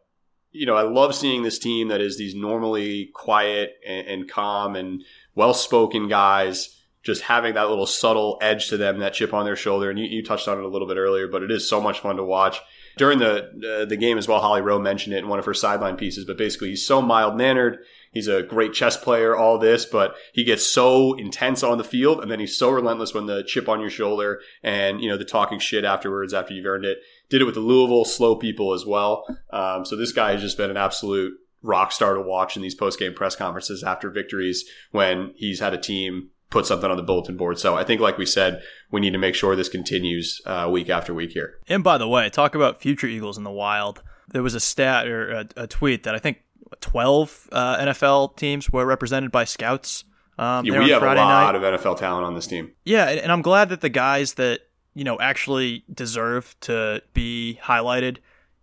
[0.53, 4.77] you know, I love seeing this team that is these normally quiet and, and calm
[4.77, 5.03] and
[5.35, 6.78] well spoken guys
[7.09, 9.89] just having that little subtle edge to them, that chip on their shoulder.
[9.89, 12.01] And you, you touched on it a little bit earlier, but it is so much
[12.01, 12.61] fun to watch.
[12.99, 15.55] During the uh, the game as well, Holly Rowe mentioned it in one of her
[15.55, 16.27] sideline pieces.
[16.27, 17.79] But basically, he's so mild mannered.
[18.13, 22.21] He's a great chess player, all this, but he gets so intense on the field,
[22.21, 25.25] and then he's so relentless when the chip on your shoulder and you know the
[25.25, 26.99] talking shit afterwards after you've earned it.
[27.31, 29.25] Did it with the Louisville slow people as well.
[29.51, 32.75] Um, so this guy has just been an absolute rock star to watch in these
[32.75, 37.03] post game press conferences after victories when he's had a team put something on the
[37.03, 37.59] bulletin board.
[37.59, 40.89] So I think, like we said, we need to make sure this continues uh, week
[40.89, 41.59] after week here.
[41.69, 44.03] And by the way, talk about future Eagles in the wild.
[44.29, 46.39] There was a stat or a, a tweet that I think
[46.81, 50.05] 12 uh, NFL teams were represented by scouts.
[50.39, 51.75] Um, yeah, we have Friday a lot night.
[51.75, 52.73] of NFL talent on this team.
[52.85, 54.61] Yeah, and I'm glad that the guys that
[54.95, 58.19] you know actually deserve to be highlighted,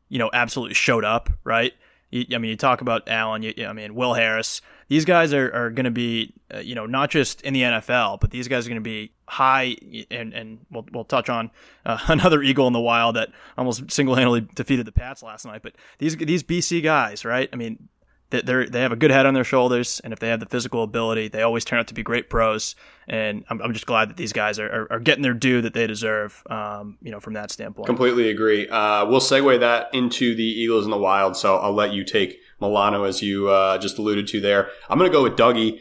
[0.07, 1.29] you know, absolutely showed up.
[1.43, 1.73] Right?
[2.13, 3.43] I mean, you talk about Allen.
[3.43, 6.85] You, I mean, Will Harris these guys are, are going to be, uh, you know,
[6.85, 9.75] not just in the NFL, but these guys are going to be high.
[10.11, 11.51] And, and we'll, we'll touch on
[11.85, 15.61] uh, another Eagle in the wild that almost single handedly defeated the Pats last night.
[15.63, 17.49] But these these BC guys, right?
[17.51, 17.89] I mean,
[18.29, 20.83] they they have a good head on their shoulders, and if they have the physical
[20.83, 22.75] ability, they always turn out to be great pros.
[23.07, 25.73] And I'm, I'm just glad that these guys are, are, are getting their due that
[25.73, 27.85] they deserve, um, you know, from that standpoint.
[27.85, 28.67] Completely agree.
[28.67, 32.39] Uh, we'll segue that into the Eagles in the wild, so I'll let you take
[32.59, 34.69] Milano, as you uh, just alluded to there.
[34.89, 35.79] I'm going to go with Dougie,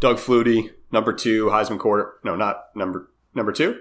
[0.00, 2.14] Doug Flutie, number two, Heisman quarter.
[2.24, 3.80] No, not number number two.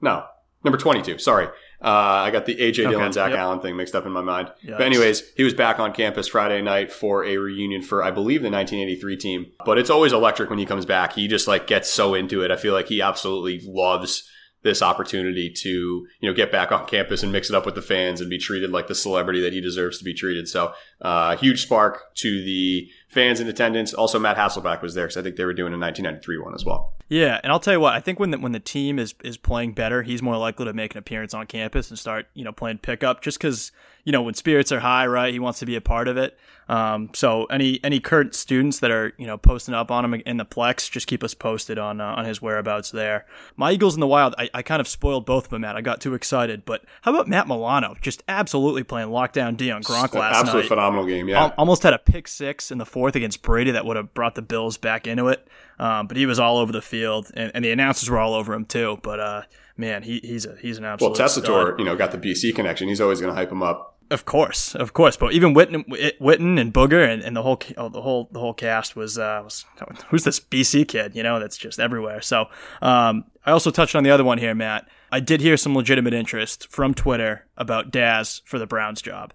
[0.00, 0.24] No,
[0.64, 1.18] number 22.
[1.18, 1.48] Sorry.
[1.80, 3.40] Uh, I got the AJ Dillon, okay, Zach yep.
[3.40, 4.52] Allen thing mixed up in my mind.
[4.64, 4.78] Yikes.
[4.78, 8.42] But anyways, he was back on campus Friday night for a reunion for, I believe,
[8.42, 9.46] the 1983 team.
[9.64, 11.14] But it's always electric when he comes back.
[11.14, 12.52] He just like gets so into it.
[12.52, 14.28] I feel like he absolutely loves
[14.62, 17.82] this opportunity to you know get back on campus and mix it up with the
[17.82, 20.48] fans and be treated like the celebrity that he deserves to be treated.
[20.48, 23.92] So, uh, huge spark to the fans in attendance.
[23.92, 26.64] Also, Matt Hasselbeck was there because I think they were doing a 1993 one as
[26.64, 26.94] well.
[27.08, 29.36] Yeah, and I'll tell you what, I think when the, when the team is is
[29.36, 32.52] playing better, he's more likely to make an appearance on campus and start you know
[32.52, 33.72] playing pickup just because
[34.04, 35.32] you know when spirits are high, right?
[35.32, 36.38] He wants to be a part of it.
[36.68, 40.36] Um, so any any current students that are you know posting up on him in
[40.36, 43.26] the Plex, just keep us posted on uh, on his whereabouts there.
[43.56, 45.76] My Eagles in the Wild, I, I kind of spoiled both of them, Matt.
[45.76, 47.96] I got too excited, but how about Matt Milano?
[48.00, 50.68] Just absolutely playing lockdown D on Gronk last absolute night.
[50.68, 51.28] phenomenal game.
[51.28, 54.34] Yeah, almost had a pick six in the fourth against Brady that would have brought
[54.34, 55.46] the Bills back into it.
[55.78, 58.54] Um, but he was all over the field, and, and, the announcers were all over
[58.54, 59.00] him too.
[59.02, 59.42] But uh,
[59.76, 61.18] man, he, he's a he's an absolute.
[61.18, 62.88] Well, Tessitore, you know, got the BC connection.
[62.88, 63.91] He's always going to hype him up.
[64.12, 65.86] Of course, of course, but even Witten,
[66.20, 69.40] Witten and Booger and, and the whole oh, the whole the whole cast was, uh,
[69.42, 69.64] was
[70.08, 71.16] who's this BC kid?
[71.16, 72.20] You know, that's just everywhere.
[72.20, 72.46] So
[72.82, 74.86] um, I also touched on the other one here, Matt.
[75.10, 79.32] I did hear some legitimate interest from Twitter about Daz for the Browns job,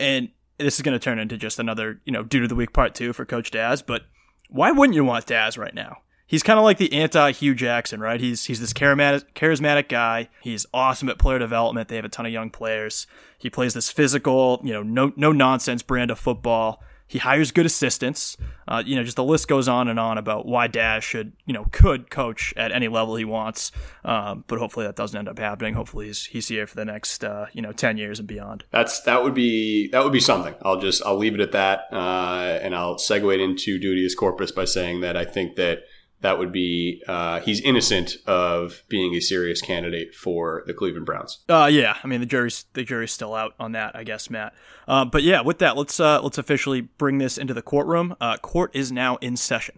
[0.00, 2.72] and this is going to turn into just another you know due to the week
[2.72, 3.82] part two for Coach Daz.
[3.82, 4.06] But
[4.48, 5.98] why wouldn't you want Daz right now?
[6.26, 8.20] He's kind of like the anti Hue Jackson, right?
[8.20, 10.28] He's he's this charismatic guy.
[10.40, 11.88] He's awesome at player development.
[11.88, 13.06] They have a ton of young players.
[13.38, 16.82] He plays this physical, you know, no no nonsense brand of football.
[17.06, 18.38] He hires good assistants.
[18.66, 21.52] Uh, you know, just the list goes on and on about why Daz should, you
[21.52, 23.70] know, could coach at any level he wants.
[24.04, 25.74] Um, but hopefully that doesn't end up happening.
[25.74, 28.64] Hopefully he's he's here for the next, uh, you know, ten years and beyond.
[28.70, 30.54] That's that would be that would be something.
[30.62, 34.50] I'll just I'll leave it at that, uh, and I'll segue into duty as Corpus
[34.50, 35.80] by saying that I think that
[36.24, 41.40] that would be uh, he's innocent of being a serious candidate for the Cleveland Browns.
[41.50, 44.54] Uh, yeah, I mean the jury's the jury's still out on that, I guess, Matt.
[44.88, 48.16] Uh, but yeah, with that, let's uh, let's officially bring this into the courtroom.
[48.22, 49.74] Uh, court is now in session.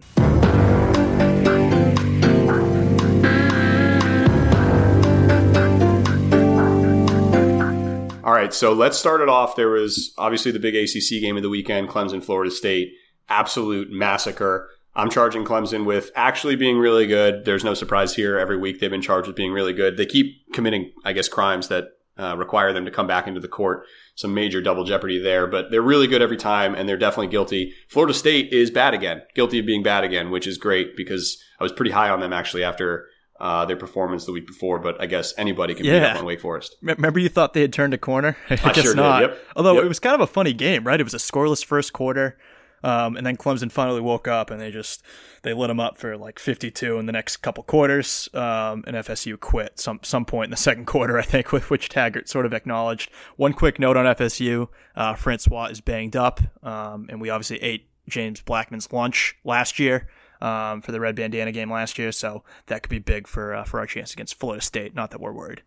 [8.23, 9.57] All right, so let's start it off.
[9.57, 12.93] There was obviously the big ACC game of the weekend, Clemson, Florida State,
[13.27, 14.69] absolute massacre.
[14.97, 17.45] I'm charging Clemson with actually being really good.
[17.45, 18.39] There's no surprise here.
[18.39, 19.95] Every week they've been charged with being really good.
[19.95, 23.47] They keep committing, I guess, crimes that uh, require them to come back into the
[23.47, 23.85] court.
[24.15, 27.75] Some major double jeopardy there, but they're really good every time, and they're definitely guilty.
[27.87, 31.63] Florida State is bad again, guilty of being bad again, which is great because I
[31.63, 33.05] was pretty high on them actually after
[33.39, 34.79] uh, their performance the week before.
[34.79, 35.99] But I guess anybody can yeah.
[35.99, 36.75] beat up on Wake Forest.
[36.81, 38.35] Remember, you thought they had turned a corner?
[38.49, 39.19] I, I guess sure not.
[39.19, 39.39] Did, yep.
[39.55, 39.85] Although yep.
[39.85, 40.99] it was kind of a funny game, right?
[40.99, 42.35] It was a scoreless first quarter.
[42.83, 45.01] Um, and then Clemson finally woke up and they just
[45.41, 48.29] they lit them up for like 52 in the next couple quarters.
[48.33, 51.89] Um, and FSU quit some some point in the second quarter, I think, with which
[51.89, 53.11] Taggart sort of acknowledged.
[53.35, 57.89] One quick note on FSU: uh, Francois is banged up, um, and we obviously ate
[58.07, 60.07] James Blackman's lunch last year.
[60.39, 63.63] Um, for the red bandana game last year, so that could be big for uh,
[63.63, 64.93] for our chance against Florida State.
[64.93, 65.63] Not that we're worried.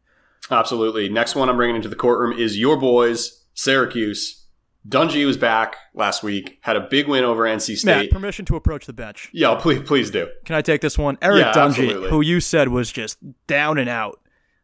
[0.48, 1.08] Absolutely.
[1.08, 4.39] Next one I'm bringing into the courtroom is your boys, Syracuse.
[4.88, 7.84] Dungey was back last week, had a big win over NC State.
[7.84, 9.28] Matt, permission to approach the bench.
[9.32, 10.28] Yeah, please, please do.
[10.44, 11.18] Can I take this one?
[11.20, 12.10] Eric yeah, Dungey, absolutely.
[12.10, 14.20] who you said was just down and out.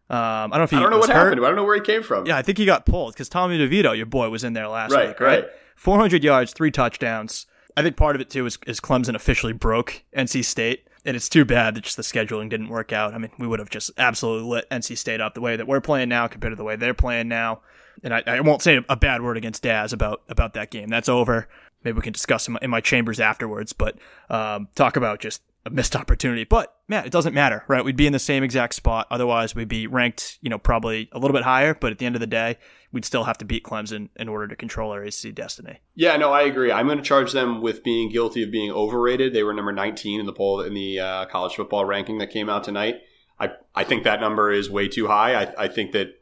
[0.08, 1.14] Um, I don't know if he I don't know what hurt.
[1.16, 1.44] happened.
[1.44, 2.26] I don't know where he came from.
[2.26, 4.92] Yeah, I think he got pulled because Tommy DeVito, your boy, was in there last
[4.92, 5.42] right, week, right?
[5.42, 5.50] right?
[5.74, 7.46] 400 yards, three touchdowns.
[7.76, 11.28] I think part of it too is, is Clemson officially broke NC State, and it's
[11.28, 13.12] too bad that just the scheduling didn't work out.
[13.12, 15.80] I mean, we would have just absolutely lit NC State up the way that we're
[15.82, 17.60] playing now compared to the way they're playing now
[18.02, 20.88] and I, I won't say a bad word against Daz about about that game.
[20.88, 21.48] That's over.
[21.84, 23.72] Maybe we can discuss in my, in my chambers afterwards.
[23.72, 26.44] But um, talk about just a missed opportunity.
[26.44, 27.84] But man, it doesn't matter, right?
[27.84, 29.06] We'd be in the same exact spot.
[29.10, 31.74] Otherwise, we'd be ranked, you know, probably a little bit higher.
[31.74, 32.56] But at the end of the day,
[32.92, 35.80] we'd still have to beat Clemson in order to control our ACC destiny.
[35.94, 36.70] Yeah, no, I agree.
[36.70, 39.34] I'm going to charge them with being guilty of being overrated.
[39.34, 42.48] They were number 19 in the poll in the uh, college football ranking that came
[42.48, 42.96] out tonight.
[43.38, 45.34] I I think that number is way too high.
[45.34, 46.20] I, I think that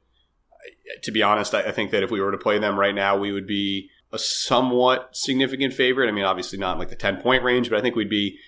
[1.03, 3.33] to be honest, I, think that if we were to play them right now, we
[3.33, 6.09] would be a somewhat significant favorite.
[6.09, 8.39] I mean, obviously not like the 10 point range, but I think we'd be,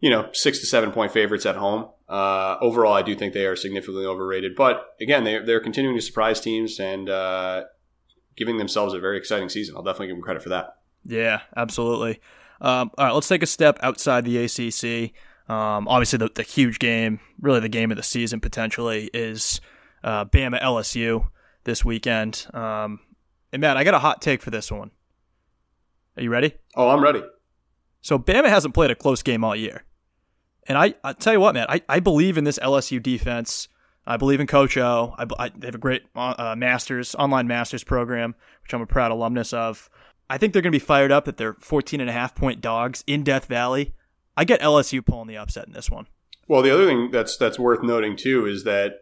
[0.00, 1.88] you know, six to seven point favorites at home.
[2.08, 4.52] Uh, overall, I do think they are significantly overrated.
[4.56, 7.64] But again, they, they're continuing to surprise teams and uh,
[8.36, 9.76] giving themselves a very exciting season.
[9.76, 10.76] I'll definitely give them credit for that.
[11.04, 12.20] Yeah, absolutely.
[12.60, 15.12] Um, all right, let's take a step outside the ACC.
[15.50, 19.60] Um, obviously, the, the, huge game, really the game of the season potentially, is
[20.04, 21.28] uh, Bama LSU
[21.64, 22.46] this weekend.
[22.52, 23.00] Um,
[23.52, 24.90] and Matt, I got a hot take for this one.
[26.16, 26.54] Are you ready?
[26.76, 27.22] Oh, I'm ready.
[28.00, 29.84] So Bama hasn't played a close game all year.
[30.66, 33.68] And I, I tell you what, man, I, I believe in this LSU defense.
[34.06, 35.14] I believe in Coach O.
[35.18, 39.12] I, I, they have a great uh, masters, online masters program, which I'm a proud
[39.12, 39.88] alumnus of.
[40.28, 42.60] I think they're going to be fired up that they're 14 and a half point
[42.60, 43.94] dogs in Death Valley.
[44.36, 46.06] I get LSU pulling the upset in this one.
[46.48, 48.92] Well, the other thing that's that's worth noting too is that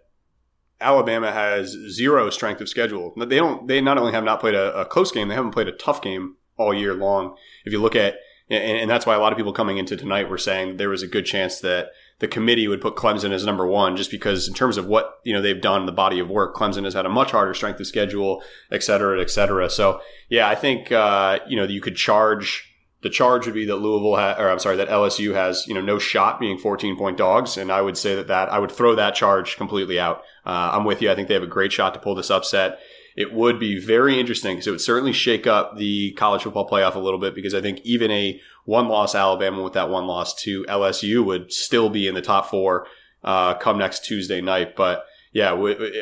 [0.80, 3.12] Alabama has zero strength of schedule.
[3.16, 3.66] They don't.
[3.68, 6.00] They not only have not played a, a close game, they haven't played a tough
[6.00, 7.36] game all year long.
[7.64, 8.16] If you look at,
[8.48, 11.02] and, and, that's why a lot of people coming into tonight were saying there was
[11.02, 14.54] a good chance that the committee would put Clemson as number one, just because in
[14.54, 17.10] terms of what you know they've done, the body of work, Clemson has had a
[17.10, 19.68] much harder strength of schedule, et cetera, et cetera.
[19.68, 22.69] So yeah, I think uh, you know you could charge
[23.02, 25.80] the charge would be that Louisville ha- or I'm sorry, that LSU has, you know,
[25.80, 27.56] no shot being 14 point dogs.
[27.56, 30.22] And I would say that that I would throw that charge completely out.
[30.44, 31.10] Uh, I'm with you.
[31.10, 32.78] I think they have a great shot to pull this upset.
[33.16, 36.94] It would be very interesting because it would certainly shake up the college football playoff
[36.94, 40.34] a little bit because I think even a one loss Alabama with that one loss
[40.42, 42.86] to LSU would still be in the top four,
[43.24, 44.76] uh, come next Tuesday night.
[44.76, 45.52] But yeah,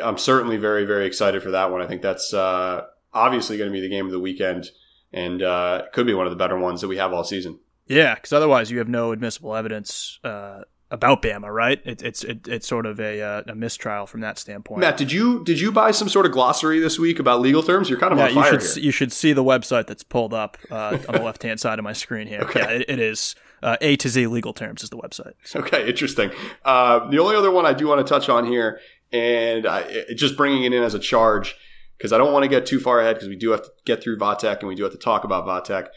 [0.02, 1.80] I'm certainly very, very excited for that one.
[1.80, 4.70] I think that's, uh, obviously going to be the game of the weekend
[5.12, 7.58] and uh, it could be one of the better ones that we have all season.
[7.86, 11.80] Yeah, because otherwise you have no admissible evidence uh, about Bama, right?
[11.84, 14.80] It, it's it, it's sort of a, uh, a mistrial from that standpoint.
[14.80, 17.88] Matt, did you did you buy some sort of glossary this week about legal terms?
[17.88, 18.84] You're kind of yeah, on fire you should here.
[18.84, 21.82] you should see the website that's pulled up uh, on the left hand side of
[21.82, 22.40] my screen here.
[22.42, 22.60] Okay.
[22.60, 23.34] Yeah, it, it is.
[23.60, 25.32] Uh, a to Z legal terms is the website.
[25.42, 25.58] So.
[25.58, 26.30] Okay, interesting.
[26.64, 28.78] Uh, the only other one I do want to touch on here,
[29.10, 31.56] and I, just bringing it in as a charge
[31.98, 34.02] because I don't want to get too far ahead because we do have to get
[34.02, 35.90] through Va Tech and we do have to talk about Va Tech.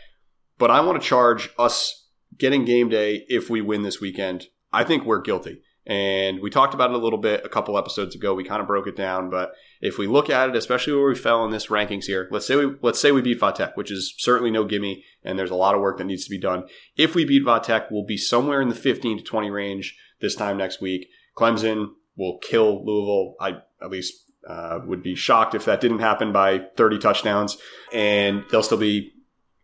[0.57, 4.47] But I want to charge us getting game day if we win this weekend.
[4.73, 5.61] I think we're guilty.
[5.85, 8.35] And we talked about it a little bit a couple episodes ago.
[8.35, 11.15] We kind of broke it down, but if we look at it, especially where we
[11.15, 13.91] fell in this rankings here, let's say we let's say we beat Va Tech, which
[13.91, 16.65] is certainly no gimme, and there's a lot of work that needs to be done.
[16.97, 20.35] If we beat Va Tech, we'll be somewhere in the 15 to 20 range this
[20.35, 21.07] time next week.
[21.35, 23.33] Clemson will kill Louisville.
[23.41, 27.57] I at least uh, would be shocked if that didn't happen by 30 touchdowns,
[27.93, 29.13] and they'll still be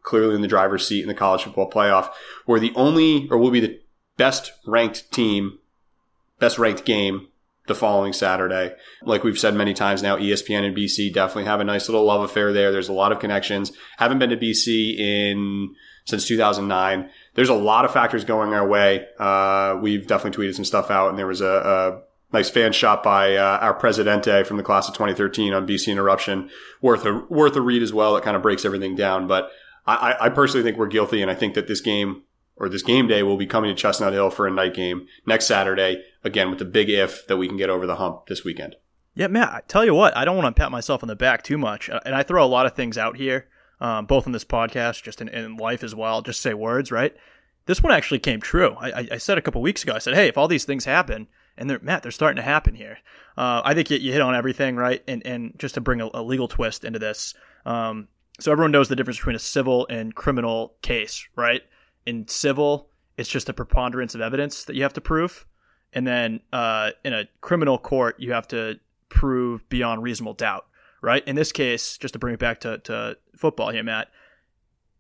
[0.03, 2.11] clearly in the driver's seat in the college football playoff.
[2.45, 3.80] We're the only, or will be the
[4.15, 5.59] best ranked team,
[6.39, 7.28] best ranked game
[7.67, 8.73] the following Saturday.
[9.03, 12.21] Like we've said many times now, ESPN and BC definitely have a nice little love
[12.21, 12.71] affair there.
[12.71, 13.71] There's a lot of connections.
[13.97, 15.75] Haven't been to BC in
[16.05, 17.09] since 2009.
[17.36, 19.05] There's a lot of factors going our way.
[19.19, 22.01] Uh, we've definitely tweeted some stuff out, and there was a, a
[22.32, 26.49] nice fan shot by uh, our presidente from the class of 2013 on BC Interruption,
[26.82, 28.15] worth a worth a read as well.
[28.17, 29.28] It kind of breaks everything down.
[29.28, 29.49] But
[29.86, 32.23] I, I personally think we're guilty, and I think that this game
[32.57, 35.45] or this game day will be coming to Chestnut Hill for a night game next
[35.45, 36.03] Saturday.
[36.23, 38.75] Again, with the big if that we can get over the hump this weekend.
[39.15, 39.49] Yeah, Matt.
[39.49, 41.89] I tell you what, I don't want to pat myself on the back too much,
[41.89, 43.47] and I throw a lot of things out here,
[43.80, 46.21] um, both in this podcast, just in, in life as well.
[46.21, 47.15] Just say words, right?
[47.65, 48.75] This one actually came true.
[48.80, 49.93] I, I said a couple weeks ago.
[49.93, 51.28] I said, "Hey, if all these things happen,
[51.58, 52.97] and they're Matt, they're starting to happen here.
[53.38, 56.10] Uh, I think you, you, hit on everything right, and and just to bring a,
[56.14, 57.34] a legal twist into this,
[57.66, 58.08] um,
[58.39, 61.62] so everyone knows the difference between a civil and criminal case, right?
[62.05, 65.45] In civil, it's just a preponderance of evidence that you have to prove,
[65.93, 68.80] and then uh, in a criminal court, you have to
[69.10, 70.66] prove beyond reasonable doubt,
[71.01, 71.28] right?
[71.28, 74.10] In this case, just to bring it back to, to football here, Matt,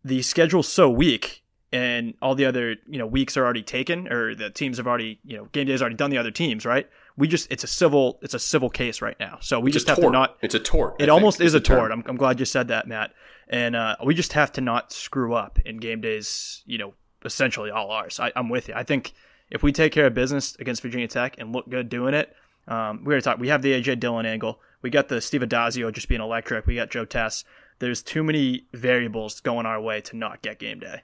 [0.03, 4.33] the schedule's so weak and all the other you know weeks are already taken or
[4.33, 6.89] the teams have already you know game day's already done the other teams right?
[7.17, 9.39] We just it's a civil it's a civil case right now.
[9.41, 10.13] So we it's just have tort.
[10.13, 11.91] to not it's a tort it almost is a tort.
[11.91, 13.11] I'm, I'm glad you said that matt.
[13.49, 16.93] And uh, we just have to not screw up in game days you know
[17.25, 18.19] essentially all ours.
[18.19, 18.73] I, i'm with you.
[18.75, 19.13] I think
[19.49, 22.33] if we take care of business against virginia tech and look good doing it
[22.67, 24.61] um, we already talked we have the aj dillon angle.
[24.81, 26.65] We got the steve Addazio just being electric.
[26.65, 27.43] We got joe tess.
[27.79, 31.03] There's too many variables going our way to not get game day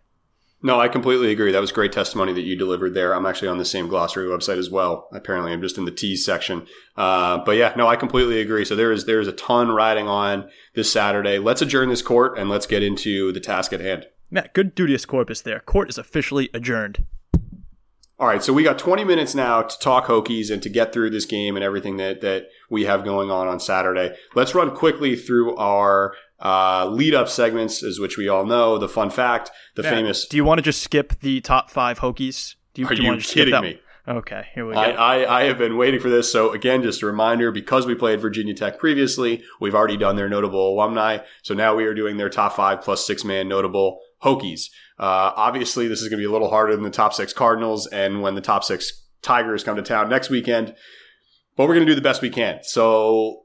[0.65, 1.51] no, I completely agree.
[1.51, 3.13] That was great testimony that you delivered there.
[3.13, 5.09] I'm actually on the same glossary website as well.
[5.11, 6.65] Apparently, I'm just in the tease section.
[6.95, 8.63] Uh, but yeah, no, I completely agree.
[8.63, 11.37] So there is there is a ton riding on this Saturday.
[11.37, 14.07] Let's adjourn this court and let's get into the task at hand.
[14.31, 15.59] Matt, good duteous corpus there.
[15.59, 17.05] Court is officially adjourned.
[18.19, 21.09] All right, so we got 20 minutes now to talk Hokies and to get through
[21.09, 24.15] this game and everything that that we have going on on Saturday.
[24.33, 26.13] Let's run quickly through our
[26.43, 29.89] uh, lead up segments, as which we all know, the fun fact, the Yeah.
[29.89, 30.27] famous.
[30.27, 32.55] Do you want to just skip the top five Hokies?
[32.73, 33.79] Do you, Are do you, you want to just skip kidding me?
[34.05, 34.79] Okay, here we go.
[34.79, 36.29] I, I, I have been waiting for this.
[36.29, 40.27] So again, just a reminder, because we played Virginia Tech previously, we've already done their
[40.27, 41.19] notable alumni.
[41.41, 44.65] So now we are doing their top five plus six man notable Hokies.
[44.99, 47.87] Uh, obviously this is going to be a little harder than the top six Cardinals
[47.87, 50.75] and when the top six Tigers come to town next weekend,
[51.55, 52.59] but we're going to do the best we can.
[52.63, 53.42] So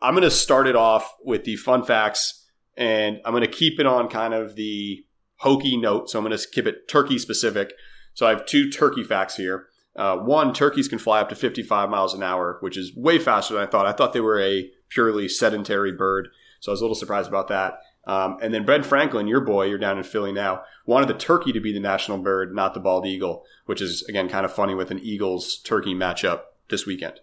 [0.00, 2.46] I'm going to start it off with the fun facts
[2.76, 5.04] and I'm going to keep it on kind of the
[5.36, 6.10] hokey note.
[6.10, 7.72] So I'm going to keep it turkey specific.
[8.14, 9.66] So I have two turkey facts here.
[9.96, 13.54] Uh, one, turkeys can fly up to 55 miles an hour, which is way faster
[13.54, 13.86] than I thought.
[13.86, 16.28] I thought they were a purely sedentary bird,
[16.60, 17.80] so I was a little surprised about that.
[18.06, 21.52] Um, and then Ben Franklin, your boy, you're down in Philly now, wanted the turkey
[21.52, 24.74] to be the national bird, not the bald eagle, which is again kind of funny
[24.74, 27.20] with an Eagles turkey matchup this weekend.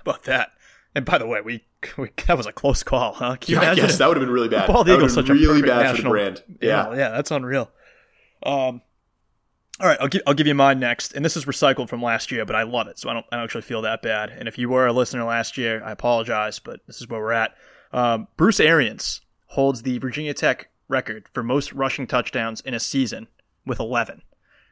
[0.00, 0.50] About that?
[0.94, 1.64] And by the way, we
[2.26, 3.36] that was a close call, huh?
[3.40, 3.86] Can you Yeah, imagine?
[3.86, 4.66] guess that would have been really bad.
[4.68, 6.42] Bald Eagle's such been a really bad for the brand.
[6.60, 6.96] yeah, Yeah.
[6.96, 7.70] yeah, that's unreal.
[8.44, 8.82] Um,
[9.80, 12.32] all right, I'll give I'll give you mine next, and this is recycled from last
[12.32, 14.30] year, but I love it, so I don't I don't actually feel that bad.
[14.30, 17.32] And if you were a listener last year, I apologize, but this is where we're
[17.32, 17.54] at.
[17.92, 23.28] Um, Bruce Arians holds the Virginia Tech record for most rushing touchdowns in a season
[23.64, 24.22] with 11,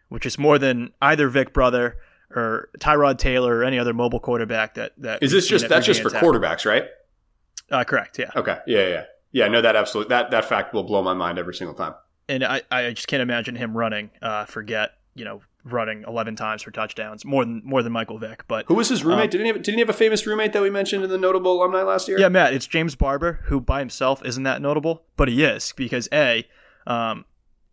[0.09, 1.97] which is more than either Vick brother
[2.35, 5.87] or Tyrod Taylor or any other mobile quarterback that that Is this just at that's
[5.87, 6.21] just for Tech.
[6.21, 6.85] quarterbacks, right?
[7.71, 8.31] Uh, correct, yeah.
[8.37, 8.59] Okay.
[8.67, 9.49] Yeah, yeah, yeah.
[9.49, 11.95] No, that absolutely that that fact will blow my mind every single time.
[12.29, 14.11] and I, I just can't imagine him running.
[14.23, 18.45] Uh, forget you know running eleven times for touchdowns more than more than Michael Vick.
[18.47, 19.25] But Who was his roommate?
[19.25, 21.19] Um, didn't he have, didn't he have a famous roommate that we mentioned in the
[21.19, 22.19] notable alumni last year?
[22.21, 26.09] yeah, Matt, it's James Barber who by himself isn't that notable, but he is because
[26.13, 26.47] a
[26.87, 27.25] um,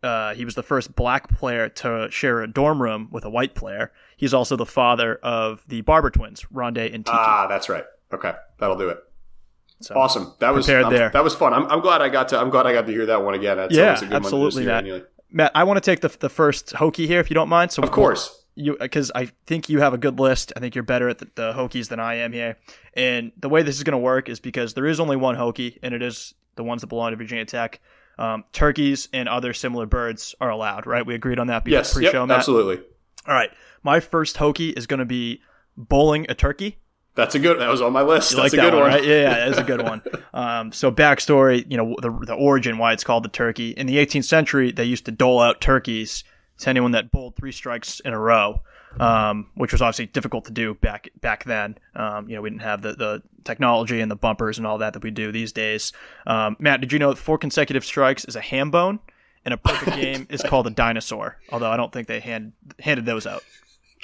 [0.02, 3.54] uh, he was the first black player to share a dorm room with a white
[3.56, 3.92] player.
[4.18, 7.18] He's also the father of the Barber twins, Rondé and Tiki.
[7.18, 7.86] Ah, that's right.
[8.14, 8.98] Okay, that'll do it.
[9.82, 10.34] So, Awesome.
[10.40, 11.10] That was Prepared I'm- there.
[11.10, 11.54] That was fun.
[11.54, 12.40] I'm, I'm glad I got to.
[12.40, 13.58] I'm glad I got to hear that one again.
[13.58, 14.80] That's Yeah, a good absolutely, Matt.
[14.84, 15.04] annually.
[15.32, 17.72] Matt, I want to take the the first hokey here if you don't mind.
[17.72, 18.44] So Of course.
[18.56, 20.54] you because I think you have a good list.
[20.56, 22.58] I think you're better at the, the Hokies than I am here.
[22.94, 25.80] And the way this is going to work is because there is only one Hokie,
[25.82, 27.80] and it is the ones that belong to Virginia Tech.
[28.20, 31.04] Um, turkeys and other similar birds are allowed, right?
[31.04, 31.94] We agreed on that before Yes.
[31.96, 32.38] pre-show, Yep, Matt.
[32.38, 32.78] absolutely.
[33.28, 33.50] All right,
[33.82, 35.42] my first Hokie is going to be
[35.76, 36.78] bowling a turkey.
[37.16, 37.60] That's a good.
[37.60, 38.32] That was on my list.
[38.32, 38.92] You That's like a that good one, one.
[38.92, 39.04] right?
[39.06, 40.02] Yeah, yeah, that's a good one.
[40.34, 43.72] Um, so backstory, you know, the the origin why it's called the turkey.
[43.72, 46.24] In the 18th century, they used to dole out turkeys
[46.60, 48.62] to anyone that bowled three strikes in a row,
[49.00, 51.78] um, which was obviously difficult to do back back then.
[51.96, 54.94] Um, you know, we didn't have the, the technology and the bumpers and all that
[54.94, 55.94] that we do these days.
[56.26, 59.00] Um, Matt, did you know that four consecutive strikes is a ham bone?
[59.46, 61.38] And a perfect game is called a dinosaur.
[61.52, 63.44] Although I don't think they hand, handed those out.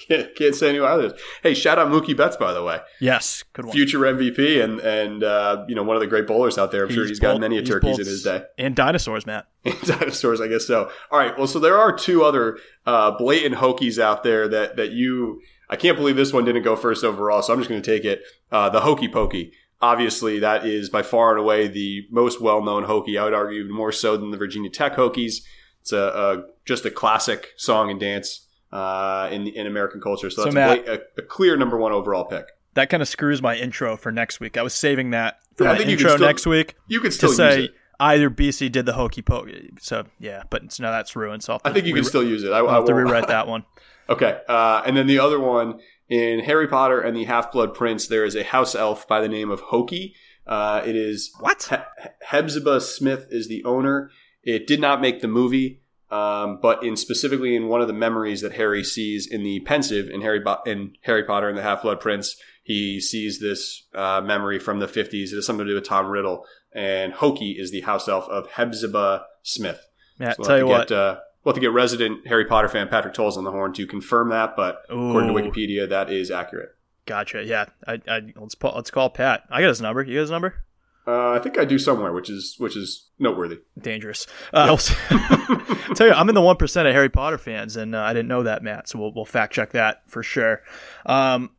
[0.08, 1.14] Can't, can't say any others.
[1.44, 3.74] Hey, shout out Mookie Betts by the way, Yes, good one.
[3.76, 6.86] future MVP and and uh, you know one of the great bowlers out there.
[6.86, 8.44] I'm sure he's got many a turkeys in his day.
[8.58, 9.48] And dinosaurs, Matt.
[9.86, 10.90] dinosaurs, I guess so.
[11.12, 11.38] All right.
[11.38, 15.42] Well, so there are two other uh, blatant Hokies out there that that you.
[15.70, 18.04] I can't believe this one didn't go first overall, so I'm just going to take
[18.06, 18.24] it.
[18.52, 19.52] Uh, the Hokey Pokey.
[19.82, 23.20] Obviously, that is by far and away the most well-known Hokie.
[23.20, 25.42] I would argue even more so than the Virginia Tech Hokies.
[25.82, 30.30] It's a, a just a classic song and dance uh, in in American culture.
[30.30, 32.46] So So, that's Matt- a, a, clear number one overall pick.
[32.76, 34.58] That kind of screws my intro for next week.
[34.58, 37.30] I was saving that for Yeah, I my intro still- next week You could still
[37.30, 37.72] use say it.
[38.00, 39.72] either BC did the hokey pokey.
[39.80, 41.44] So yeah, but now that's ruined.
[41.44, 42.52] So I'll I think you to can still use it.
[42.52, 43.66] I, I'll I have to rewrite that one.
[44.08, 44.40] Okay.
[44.48, 48.26] Uh, and then the other one in Harry Potter and the Half Blood Prince, there
[48.26, 50.16] is a house elf by the name of Hokey.
[50.48, 51.68] Uh, it is What?
[51.70, 54.10] He- Hepzibah Smith is the owner.
[54.44, 55.82] It did not make the movie,
[56.12, 60.10] um, but in specifically in one of the memories that Harry sees in the Pensieve
[60.10, 64.22] in Harry Bo- in Harry Potter and the Half Blood Prince, he sees this uh,
[64.22, 65.32] memory from the fifties.
[65.32, 68.48] It has something to do with Tom Riddle, and Hokey is the house elf of
[68.48, 69.86] Hepzibah Smith.
[70.18, 70.88] Matt, So tell you we'll have what.
[70.90, 73.52] to Get, uh, we'll have to get resident Harry Potter fan Patrick Tolles on the
[73.52, 76.70] horn to confirm that, but according to Wikipedia, that is accurate.
[77.06, 77.44] Gotcha.
[77.44, 79.44] Yeah, I, I let's let's call Pat.
[79.50, 80.04] I got his number.
[80.04, 80.64] You got his number?
[81.08, 83.60] Uh, I think I do somewhere, which is which is noteworthy.
[83.80, 84.28] Dangerous.
[84.54, 84.78] Uh, I'll
[85.96, 88.28] tell you, I'm in the one percent of Harry Potter fans, and uh, I didn't
[88.28, 88.90] know that, Matt.
[88.90, 90.62] So we'll, we'll fact check that for sure.
[91.06, 91.52] Um,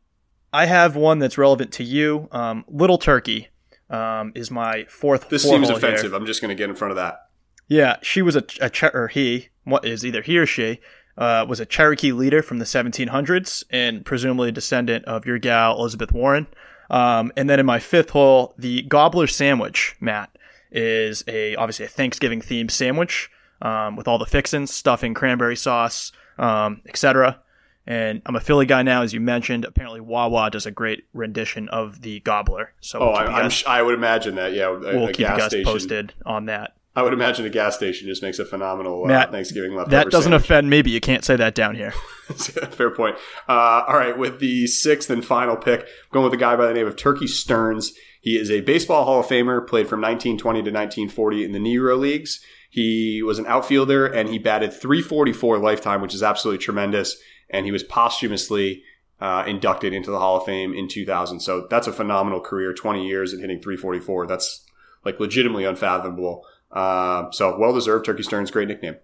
[0.53, 2.27] I have one that's relevant to you.
[2.31, 3.49] Um, Little Turkey
[3.89, 5.29] um, is my fourth.
[5.29, 5.89] This seems hole here.
[5.89, 6.13] offensive.
[6.13, 7.29] I'm just going to get in front of that.
[7.67, 10.79] Yeah, she was a, a Cher- or he, what is either he or she,
[11.17, 15.77] uh, was a Cherokee leader from the 1700s and presumably a descendant of your gal
[15.77, 16.47] Elizabeth Warren.
[16.91, 20.29] Um, and then in my fifth hole, the Gobbler sandwich, Matt,
[20.71, 23.31] is a obviously a Thanksgiving themed sandwich
[23.61, 27.39] um, with all the fixins, stuffing, cranberry sauce, um, etc.
[27.87, 29.65] And I'm a Philly guy now, as you mentioned.
[29.65, 32.73] Apparently, Wawa does a great rendition of the Gobbler.
[32.79, 34.53] So Oh, we'll I, guys, sh- I would imagine that.
[34.53, 35.65] Yeah, a, we'll a keep you guys station.
[35.65, 36.75] posted on that.
[36.95, 39.95] I would imagine a gas station just makes a phenomenal uh, Matt, Thanksgiving leftover.
[39.95, 40.43] That doesn't sandwich.
[40.43, 41.91] offend me, but you can't say that down here.
[42.71, 43.15] Fair point.
[43.47, 46.67] Uh, all right, with the sixth and final pick, I'm going with a guy by
[46.67, 47.93] the name of Turkey Stearns.
[48.19, 51.97] He is a baseball Hall of Famer, played from 1920 to 1940 in the Negro
[51.97, 52.41] Leagues.
[52.69, 57.17] He was an outfielder and he batted 344 lifetime, which is absolutely tremendous.
[57.49, 58.83] And he was posthumously
[59.19, 61.41] uh, inducted into the Hall of Fame in 2000.
[61.41, 64.27] So that's a phenomenal career, 20 years and hitting 344.
[64.27, 64.65] That's
[65.03, 66.45] like legitimately unfathomable.
[66.71, 68.05] Uh, so well deserved.
[68.05, 68.95] Turkey Stearns great nickname.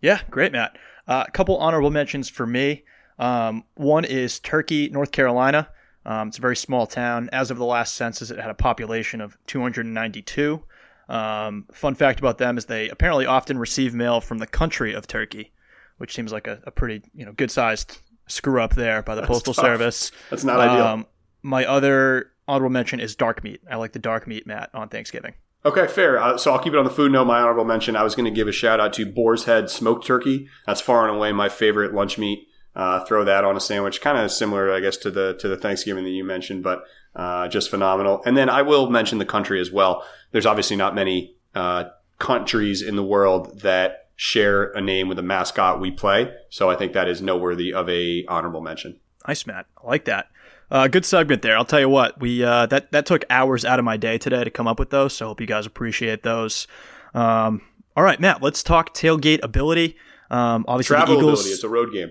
[0.00, 0.76] Yeah, great, Matt.
[1.06, 2.84] Uh, a couple honorable mentions for me.
[3.18, 5.68] Um, one is Turkey, North Carolina.
[6.04, 7.28] Um, it's a very small town.
[7.32, 10.62] As of the last census, it had a population of 292.
[11.08, 15.06] Um, fun fact about them is they apparently often receive mail from the country of
[15.06, 15.52] Turkey,
[15.98, 19.22] which seems like a, a pretty you know good sized screw up there by the
[19.22, 19.64] postal tough.
[19.64, 20.10] service.
[20.30, 20.86] That's not ideal.
[20.86, 21.06] Um,
[21.42, 23.60] my other honorable mention is dark meat.
[23.70, 25.34] I like the dark meat, Matt, on Thanksgiving.
[25.64, 26.18] Okay, fair.
[26.20, 27.26] Uh, so I'll keep it on the food note.
[27.26, 30.04] My honorable mention, I was going to give a shout out to Boar's Head Smoked
[30.04, 30.48] Turkey.
[30.66, 32.48] That's far and away my favorite lunch meat.
[32.74, 35.58] Uh, throw that on a sandwich, kind of similar, I guess, to the to the
[35.58, 36.84] Thanksgiving that you mentioned, but
[37.14, 38.22] uh, just phenomenal.
[38.24, 40.04] And then I will mention the country as well.
[40.30, 41.84] There's obviously not many uh,
[42.18, 46.76] countries in the world that share a name with a mascot we play, so I
[46.76, 48.98] think that is noteworthy of a honorable mention.
[49.28, 49.66] Nice, Matt.
[49.82, 50.28] I like that.
[50.72, 51.54] Uh, good segment there.
[51.54, 52.18] I'll tell you what.
[52.18, 54.88] We uh, that that took hours out of my day today to come up with
[54.88, 55.12] those.
[55.14, 56.66] So I hope you guys appreciate those.
[57.12, 57.60] Um,
[57.94, 58.42] all right, Matt.
[58.42, 59.96] Let's talk tailgate ability.
[60.30, 61.40] Um, obviously, Travel Eagles.
[61.40, 62.10] ability, it's a road game.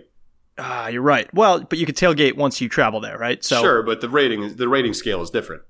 [0.60, 1.28] Ah, you're right.
[1.34, 3.44] Well, but you can tailgate once you travel there, right?
[3.44, 5.64] So sure, but the rating the rating scale is different.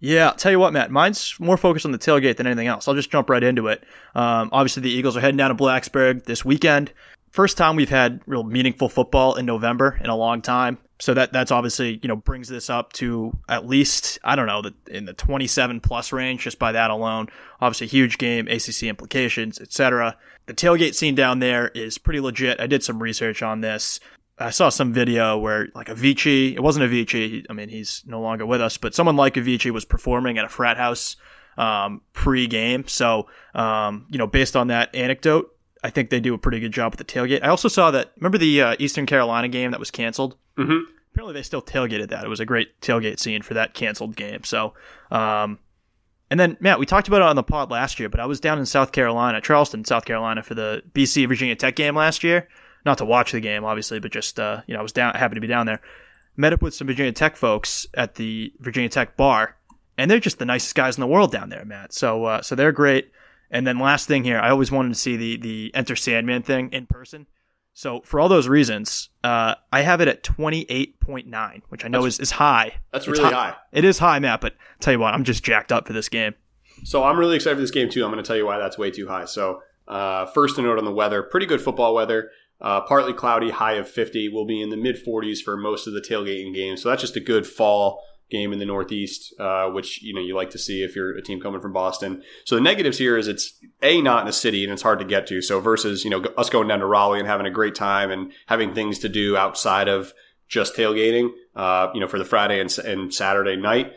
[0.00, 0.90] Yeah, I'll tell you what, Matt.
[0.90, 2.88] Mine's more focused on the tailgate than anything else.
[2.88, 3.84] I'll just jump right into it.
[4.16, 6.92] Um, obviously, the Eagles are heading down to Blacksburg this weekend.
[7.34, 10.78] First time we've had real meaningful football in November in a long time.
[11.00, 14.62] So that that's obviously you know brings this up to at least I don't know
[14.62, 17.26] the, in the 27 plus range just by that alone.
[17.60, 20.16] Obviously, huge game, ACC implications, etc.
[20.46, 22.60] The tailgate scene down there is pretty legit.
[22.60, 23.98] I did some research on this.
[24.38, 27.46] I saw some video where like Avicii, it wasn't Avicii.
[27.50, 30.48] I mean, he's no longer with us, but someone like Avicii was performing at a
[30.48, 31.16] frat house
[31.58, 32.86] um, pre-game.
[32.86, 35.53] So, um, you know, based on that anecdote,
[35.84, 37.44] I think they do a pretty good job with the tailgate.
[37.44, 38.12] I also saw that.
[38.16, 40.36] Remember the uh, Eastern Carolina game that was canceled?
[40.58, 40.82] Mhm.
[41.12, 42.24] apparently they still tailgated that.
[42.24, 44.42] It was a great tailgate scene for that canceled game.
[44.42, 44.74] So,
[45.12, 45.58] um,
[46.30, 48.40] and then Matt, we talked about it on the pod last year, but I was
[48.40, 52.48] down in South Carolina, Charleston, South Carolina, for the BC Virginia Tech game last year.
[52.84, 55.36] Not to watch the game, obviously, but just uh, you know, I was down, happened
[55.36, 55.80] to be down there.
[56.36, 59.56] Met up with some Virginia Tech folks at the Virginia Tech bar,
[59.96, 61.92] and they're just the nicest guys in the world down there, Matt.
[61.92, 63.12] So, uh, so they're great.
[63.50, 66.70] And then last thing here, I always wanted to see the the Enter Sandman thing
[66.72, 67.26] in person.
[67.76, 72.20] So for all those reasons, uh, I have it at 28.9, which I know is,
[72.20, 72.74] is high.
[72.92, 73.56] That's It's really high.
[73.72, 76.34] It is high, Matt, but tell you what, I'm just jacked up for this game.
[76.84, 78.04] So I'm really excited for this game too.
[78.04, 79.24] I'm going to tell you why that's way too high.
[79.24, 82.30] So uh, first, a note on the weather: pretty good football weather.
[82.60, 84.28] Uh, partly cloudy, high of 50.
[84.28, 86.80] We'll be in the mid 40s for most of the tailgating games.
[86.80, 90.34] So that's just a good fall game in the Northeast, uh, which you know you
[90.34, 92.22] like to see if you're a team coming from Boston.
[92.44, 95.04] So the negatives here is it's a not in a city and it's hard to
[95.04, 95.42] get to.
[95.42, 98.32] So versus you know us going down to Raleigh and having a great time and
[98.46, 100.12] having things to do outside of
[100.48, 103.92] just tailgating, uh, you know, for the Friday and, and Saturday night.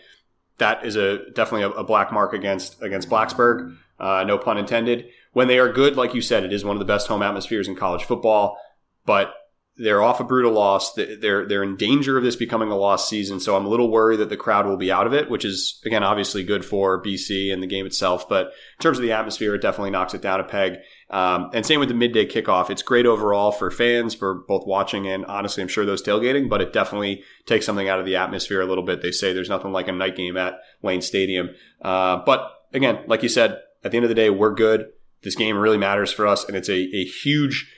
[0.57, 3.75] That is a definitely a, a black mark against against Blacksburg.
[3.99, 5.09] Uh, no pun intended.
[5.33, 7.67] When they are good, like you said, it is one of the best home atmospheres
[7.67, 8.57] in college football.
[9.05, 9.33] But
[9.77, 10.93] they're off a brutal loss.
[10.93, 13.39] They're they're in danger of this becoming a lost season.
[13.39, 15.79] So I'm a little worried that the crowd will be out of it, which is
[15.85, 18.27] again obviously good for BC and the game itself.
[18.27, 20.79] But in terms of the atmosphere, it definitely knocks it down a peg.
[21.09, 22.69] Um, and same with the midday kickoff.
[22.69, 26.49] It's great overall for fans, for both watching and honestly, I'm sure those tailgating.
[26.49, 29.01] But it definitely takes something out of the atmosphere a little bit.
[29.01, 31.51] They say there's nothing like a night game at Lane Stadium.
[31.81, 34.87] Uh, but again, like you said, at the end of the day, we're good.
[35.21, 37.71] This game really matters for us, and it's a, a huge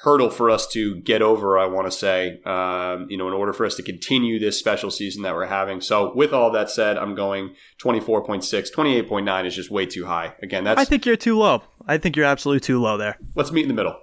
[0.00, 3.52] hurdle for us to get over, I want to say, um, you know, in order
[3.52, 5.80] for us to continue this special season that we're having.
[5.80, 8.72] So, with all that said, I'm going 24.6.
[8.72, 10.34] 28.9 is just way too high.
[10.42, 10.80] Again, that's.
[10.80, 11.62] I think you're too low.
[11.86, 13.18] I think you're absolutely too low there.
[13.34, 13.96] Let's meet in the middle.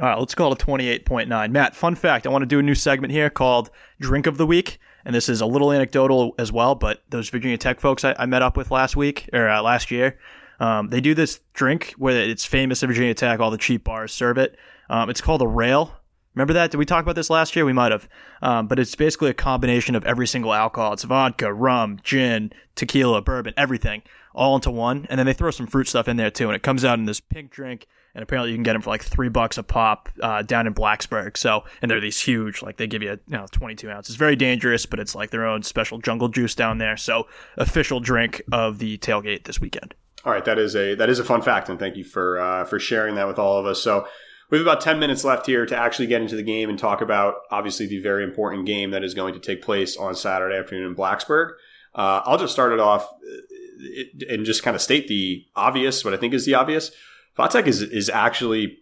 [0.00, 1.50] All right, let's call it a 28.9.
[1.52, 3.70] Matt, fun fact I want to do a new segment here called
[4.00, 4.78] Drink of the Week.
[5.04, 8.26] And this is a little anecdotal as well, but those Virginia Tech folks I, I
[8.26, 10.18] met up with last week or uh, last year,
[10.60, 13.38] um, they do this drink where it's famous at Virginia Tech.
[13.38, 14.56] All the cheap bars serve it.
[14.88, 15.94] Um, it's called a rail.
[16.34, 16.70] Remember that?
[16.70, 17.64] Did we talk about this last year?
[17.64, 18.08] We might have.
[18.42, 20.92] Um, but it's basically a combination of every single alcohol.
[20.92, 24.02] It's vodka, rum, gin, tequila, bourbon, everything
[24.34, 25.06] all into one.
[25.08, 26.48] And then they throw some fruit stuff in there too.
[26.48, 27.86] And it comes out in this pink drink.
[28.16, 30.74] And apparently you can get them for like three bucks a pop uh, down in
[30.74, 31.36] Blacksburg.
[31.36, 34.14] So, and they're these huge, like they give you, you know, 22 ounces.
[34.14, 36.96] It's very dangerous, but it's like their own special jungle juice down there.
[36.96, 37.26] So,
[37.56, 39.94] official drink of the tailgate this weekend.
[40.24, 42.64] All right, that is a that is a fun fact, and thank you for uh,
[42.64, 43.82] for sharing that with all of us.
[43.82, 44.06] So
[44.54, 47.00] we have about 10 minutes left here to actually get into the game and talk
[47.00, 50.86] about obviously the very important game that is going to take place on Saturday afternoon
[50.86, 51.54] in Blacksburg.
[51.92, 56.14] Uh, I'll just start it off uh, and just kind of state the obvious, what
[56.14, 56.92] I think is the obvious.
[57.36, 58.78] Va Tech is, is actually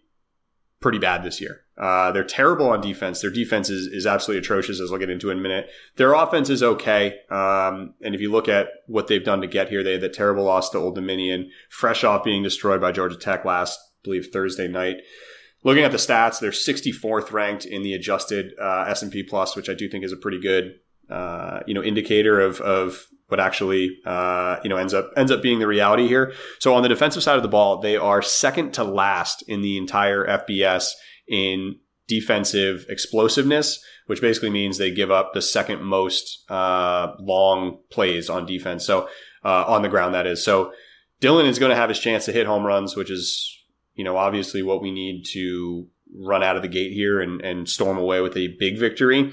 [0.79, 1.61] pretty bad this year.
[1.75, 3.21] Uh, they're terrible on defense.
[3.21, 5.71] Their defense is, is absolutely atrocious, as I'll get into in a minute.
[5.95, 7.15] Their offense is okay.
[7.31, 10.13] Um, and if you look at what they've done to get here, they had that
[10.13, 14.27] terrible loss to Old Dominion, fresh off being destroyed by Georgia Tech last, I believe,
[14.31, 14.97] Thursday night.
[15.63, 19.73] Looking at the stats, they're 64th ranked in the adjusted uh, S&P Plus, which I
[19.73, 20.75] do think is a pretty good,
[21.09, 25.41] uh, you know, indicator of, of what actually, uh, you know, ends up ends up
[25.41, 26.33] being the reality here.
[26.59, 29.77] So on the defensive side of the ball, they are second to last in the
[29.77, 30.91] entire FBS
[31.27, 38.29] in defensive explosiveness, which basically means they give up the second most uh, long plays
[38.29, 38.85] on defense.
[38.85, 39.07] So
[39.43, 40.43] uh, on the ground, that is.
[40.43, 40.73] So
[41.19, 43.62] Dillon is going to have his chance to hit home runs, which is
[43.95, 47.67] you know, obviously what we need to run out of the gate here and, and
[47.67, 49.31] storm away with a big victory.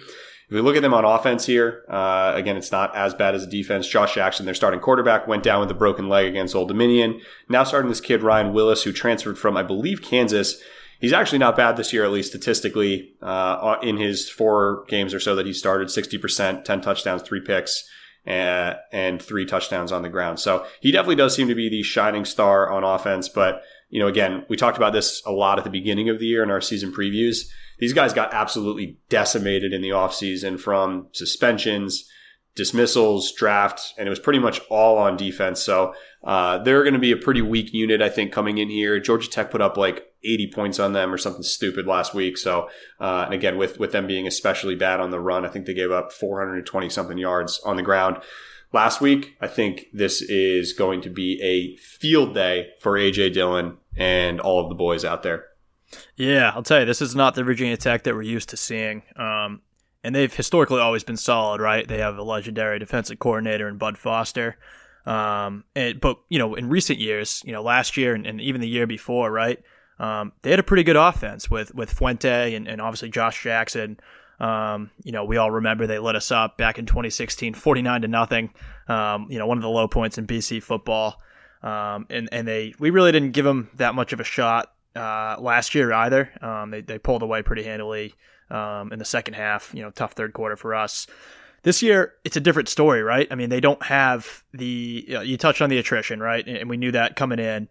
[0.50, 3.44] If we look at them on offense here, uh, again, it's not as bad as
[3.44, 3.86] a defense.
[3.86, 7.20] Josh Jackson, their starting quarterback, went down with a broken leg against Old Dominion.
[7.48, 10.60] Now starting this kid, Ryan Willis, who transferred from, I believe, Kansas.
[11.00, 15.20] He's actually not bad this year, at least statistically, uh, in his four games or
[15.20, 17.88] so that he started 60%, 10 touchdowns, three picks,
[18.26, 20.40] uh, and three touchdowns on the ground.
[20.40, 24.06] So he definitely does seem to be the shining star on offense, but you know,
[24.06, 26.60] again, we talked about this a lot at the beginning of the year in our
[26.60, 27.48] season previews.
[27.78, 32.08] These guys got absolutely decimated in the offseason from suspensions,
[32.54, 35.60] dismissals, draft, and it was pretty much all on defense.
[35.60, 39.00] So uh, they're going to be a pretty weak unit, I think, coming in here.
[39.00, 42.38] Georgia Tech put up like 80 points on them or something stupid last week.
[42.38, 42.68] So,
[43.00, 45.74] uh, and again, with, with them being especially bad on the run, I think they
[45.74, 48.18] gave up 420 something yards on the ground
[48.72, 49.36] last week.
[49.40, 54.62] I think this is going to be a field day for AJ Dillon and all
[54.62, 55.46] of the boys out there.
[56.16, 59.02] Yeah, I'll tell you, this is not the Virginia Tech that we're used to seeing.
[59.16, 59.62] Um,
[60.04, 61.86] and they've historically always been solid, right?
[61.86, 64.56] They have a legendary defensive coordinator in Bud Foster.
[65.04, 68.60] Um, and, but, you know, in recent years, you know, last year and, and even
[68.60, 69.58] the year before, right?
[69.98, 73.98] Um, they had a pretty good offense with, with Fuente and, and obviously Josh Jackson.
[74.40, 78.08] Um, you know, we all remember they lit us up back in 2016, 49 to
[78.08, 78.52] nothing.
[78.88, 81.20] Um, you know, one of the low points in BC football.
[81.62, 85.36] Um, and, and they, we really didn't give them that much of a shot, uh,
[85.38, 86.30] last year either.
[86.40, 88.14] Um, they, they pulled away pretty handily,
[88.50, 91.06] um, in the second half, you know, tough third quarter for us.
[91.62, 93.28] This year, it's a different story, right?
[93.30, 96.46] I mean, they don't have the, you, know, you touched on the attrition, right?
[96.48, 97.68] And we knew that coming in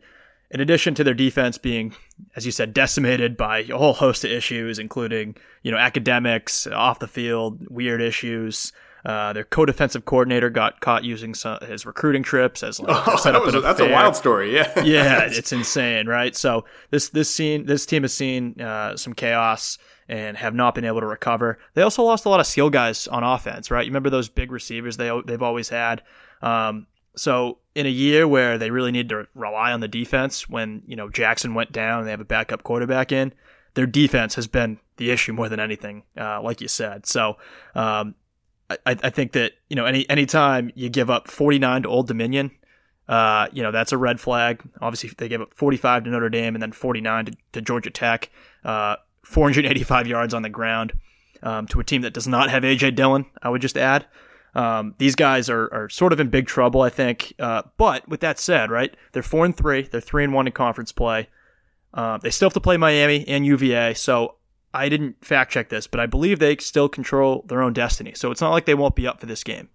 [0.52, 1.94] in addition to their defense being,
[2.36, 7.00] as you said, decimated by a whole host of issues, including you know academics, off
[7.00, 8.72] the field, weird issues.
[9.06, 13.42] Uh, their co-defensive coordinator got caught using some, his recruiting trips as like oh, that
[13.42, 14.54] was, that's a wild story.
[14.54, 16.36] Yeah, yeah, it's insane, right?
[16.36, 19.78] So this this scene this team has seen uh, some chaos
[20.10, 21.60] and have not been able to recover.
[21.76, 23.86] They also lost a lot of skill guys on offense, right?
[23.86, 26.02] You remember those big receivers they they've always had.
[26.42, 26.88] Um,
[27.20, 30.96] so in a year where they really need to rely on the defense, when you
[30.96, 33.34] know Jackson went down and they have a backup quarterback in,
[33.74, 37.06] their defense has been the issue more than anything, uh, like you said.
[37.06, 37.38] So
[37.76, 38.16] um,
[38.70, 42.52] I, I, think that you know any anytime you give up 49 to Old Dominion,
[43.10, 44.62] uh, you know that's a red flag.
[44.82, 48.30] Obviously, they gave up 45 to Notre Dame and then 49 to, to Georgia Tech,
[48.64, 50.94] uh, 485 yards on the ground
[51.44, 53.26] um, to a team that does not have AJ Dillon.
[53.42, 54.06] I would just add.
[54.56, 57.34] Um, these guys are, are sort of in big trouble, I think.
[57.40, 59.84] Uh, but with that said, right, they're four and three.
[59.84, 61.30] They're three and one in conference play.
[61.94, 63.94] Uh, they still have to play Miami and UVA.
[63.94, 64.36] So
[64.74, 68.14] I didn't fact check this, but I believe they still control their own destiny.
[68.16, 69.70] So it's not like they won't be up for this game.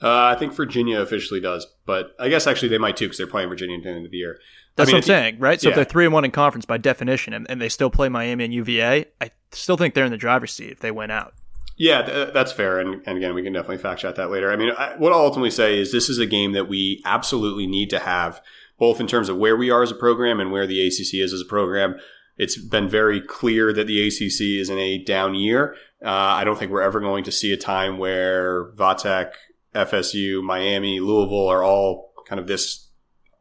[0.00, 3.26] Uh, I think Virginia officially does, but I guess actually they might too because they're
[3.26, 4.38] playing Virginia at the end of the year.
[4.74, 5.60] That's I mean, what I'm saying, right?
[5.60, 5.72] So yeah.
[5.72, 8.44] if they're three and one in conference by definition, and, and, they still play Miami
[8.44, 11.34] and UVA, I still think they're in the driver's seat if they win out.
[11.76, 12.78] Yeah, th- that's fair.
[12.78, 14.52] And, and, again, we can definitely fact check that later.
[14.52, 17.66] I mean, I, what I'll ultimately say is this is a game that we absolutely
[17.66, 18.40] need to have,
[18.78, 21.32] both in terms of where we are as a program and where the ACC is
[21.32, 21.96] as a program.
[22.36, 25.74] It's been very clear that the ACC is in a down year.
[26.04, 29.34] Uh, I don't think we're ever going to see a time where Va Tech,
[29.74, 32.88] FSU, Miami, Louisville are all kind of this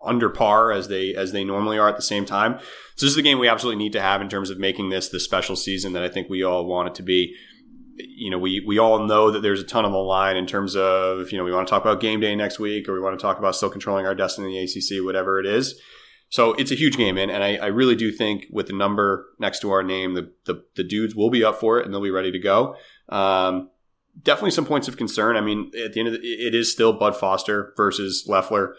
[0.04, 2.60] under par as they as they normally are at the same time.
[2.96, 5.10] So this is the game we absolutely need to have in terms of making this
[5.10, 7.36] the special season that I think we all want it to be
[8.08, 10.76] you know, we, we all know that there's a ton on the line in terms
[10.76, 13.18] of, you know, we want to talk about game day next week or we want
[13.18, 15.80] to talk about still controlling our destiny in the ACC, whatever it is.
[16.30, 19.26] So it's a huge game, and, and I, I really do think with the number
[19.38, 22.02] next to our name, the, the, the dudes will be up for it and they'll
[22.02, 22.78] be ready to go.
[23.10, 23.70] Um,
[24.24, 25.36] definitely some points of concern.
[25.36, 28.76] I mean, at the end of the, it is still Bud Foster versus Loeffler.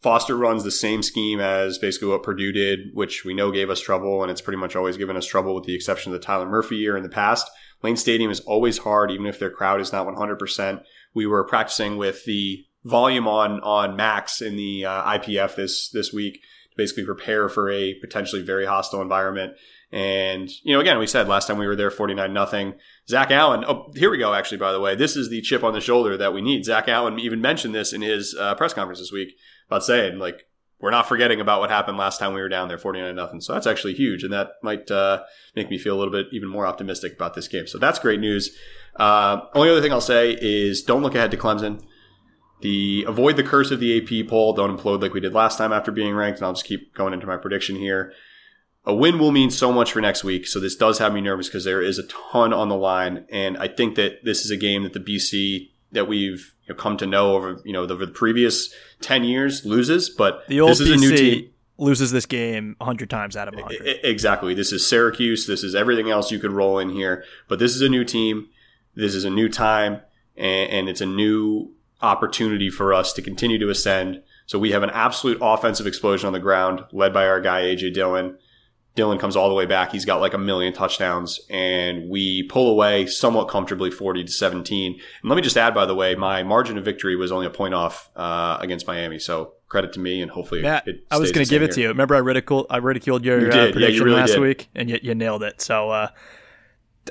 [0.00, 3.80] Foster runs the same scheme as basically what Purdue did, which we know gave us
[3.80, 6.46] trouble, and it's pretty much always given us trouble with the exception of the Tyler
[6.46, 7.48] Murphy year in the past.
[7.82, 10.82] Lane Stadium is always hard, even if their crowd is not 100%.
[11.14, 16.12] We were practicing with the volume on on max in the uh, IPF this this
[16.12, 19.54] week to basically prepare for a potentially very hostile environment.
[19.90, 22.74] And you know, again, we said last time we were there, 49 nothing.
[23.08, 23.64] Zach Allen.
[23.66, 24.32] Oh, here we go.
[24.32, 26.64] Actually, by the way, this is the chip on the shoulder that we need.
[26.64, 29.36] Zach Allen even mentioned this in his uh, press conference this week
[29.68, 30.46] about saying like
[30.82, 33.40] we're not forgetting about what happened last time we were down there, 49 nothing.
[33.40, 34.24] So that's actually huge.
[34.24, 35.22] And that might uh,
[35.54, 37.68] make me feel a little bit even more optimistic about this game.
[37.68, 38.54] So that's great news.
[38.96, 41.82] Uh, only other thing I'll say is don't look ahead to Clemson.
[42.62, 44.54] The avoid the curse of the AP poll.
[44.54, 46.40] Don't implode like we did last time after being ranked.
[46.40, 48.12] And I'll just keep going into my prediction here.
[48.84, 50.48] A win will mean so much for next week.
[50.48, 53.24] So this does have me nervous because there is a ton on the line.
[53.30, 56.82] And I think that this is a game that the BC that we've you know,
[56.82, 60.60] come to know over you know the, over the previous ten years loses, but the
[60.60, 61.48] old this is BC a new team.
[61.78, 64.00] Loses this game hundred times out of hundred.
[64.04, 64.54] Exactly.
[64.54, 65.46] This is Syracuse.
[65.46, 68.48] This is everything else you could roll in here, but this is a new team.
[68.94, 70.00] This is a new time,
[70.36, 74.22] and, and it's a new opportunity for us to continue to ascend.
[74.46, 77.94] So we have an absolute offensive explosion on the ground, led by our guy AJ
[77.94, 78.38] Dillon.
[78.94, 79.92] Dillon comes all the way back.
[79.92, 84.92] He's got like a million touchdowns and we pull away somewhat comfortably 40 to 17.
[84.92, 87.50] And let me just add, by the way, my margin of victory was only a
[87.50, 89.18] point off, uh, against Miami.
[89.18, 91.74] So credit to me and hopefully Matt, I was going to give it here.
[91.74, 91.88] to you.
[91.88, 94.40] Remember I ridiculed, I ridiculed your you uh, prediction yeah, really last did.
[94.40, 95.62] week and you, you nailed it.
[95.62, 96.08] So, uh,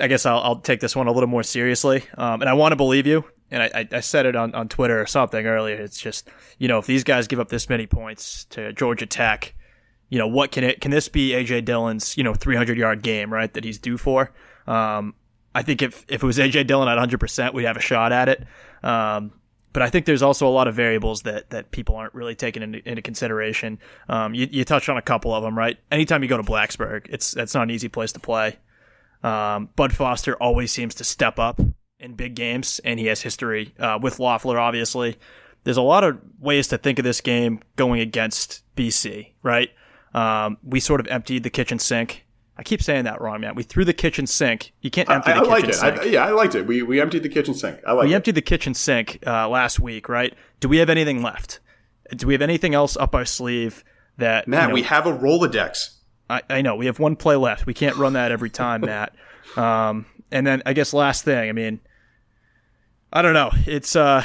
[0.00, 2.04] I guess I'll, I'll, take this one a little more seriously.
[2.16, 3.24] Um, and I want to believe you.
[3.50, 5.76] And I, I said it on, on Twitter or something earlier.
[5.76, 9.54] It's just, you know, if these guys give up this many points to Georgia Tech,
[10.12, 13.32] you know, what can it, can this be AJ Dillon's, you know, 300 yard game,
[13.32, 13.50] right?
[13.54, 14.30] That he's due for.
[14.66, 15.14] Um,
[15.54, 18.28] I think if, if it was AJ Dillon at 100%, we'd have a shot at
[18.28, 18.44] it.
[18.82, 19.32] Um,
[19.72, 22.62] but I think there's also a lot of variables that, that people aren't really taking
[22.62, 23.78] into, into consideration.
[24.06, 25.78] Um, you, you touched on a couple of them, right?
[25.90, 28.58] Anytime you go to Blacksburg, it's, that's not an easy place to play.
[29.22, 31.58] Um, Bud Foster always seems to step up
[31.98, 35.16] in big games, and he has history uh, with Loeffler, obviously.
[35.64, 39.70] There's a lot of ways to think of this game going against BC, right?
[40.14, 42.24] Um, we sort of emptied the kitchen sink
[42.56, 43.54] I keep saying that wrong, man.
[43.54, 44.72] We threw the kitchen sink.
[44.82, 45.74] You can't empty I, the I kitchen it.
[45.74, 45.98] sink.
[46.00, 46.66] I, yeah, I liked it.
[46.66, 47.80] We we emptied the kitchen sink.
[47.86, 48.16] I like we it.
[48.16, 50.34] emptied the kitchen sink uh, last week, right?
[50.60, 51.60] Do we have anything left?
[52.14, 53.82] Do we have anything else up our sleeve
[54.18, 55.96] that Matt, you know, we have a Rolodex.
[56.28, 57.64] I, I know we have one play left.
[57.66, 59.14] We can't run that every time, Matt.
[59.56, 61.80] Um, and then I guess last thing, I mean,
[63.12, 63.50] I don't know.
[63.66, 64.22] It's uh,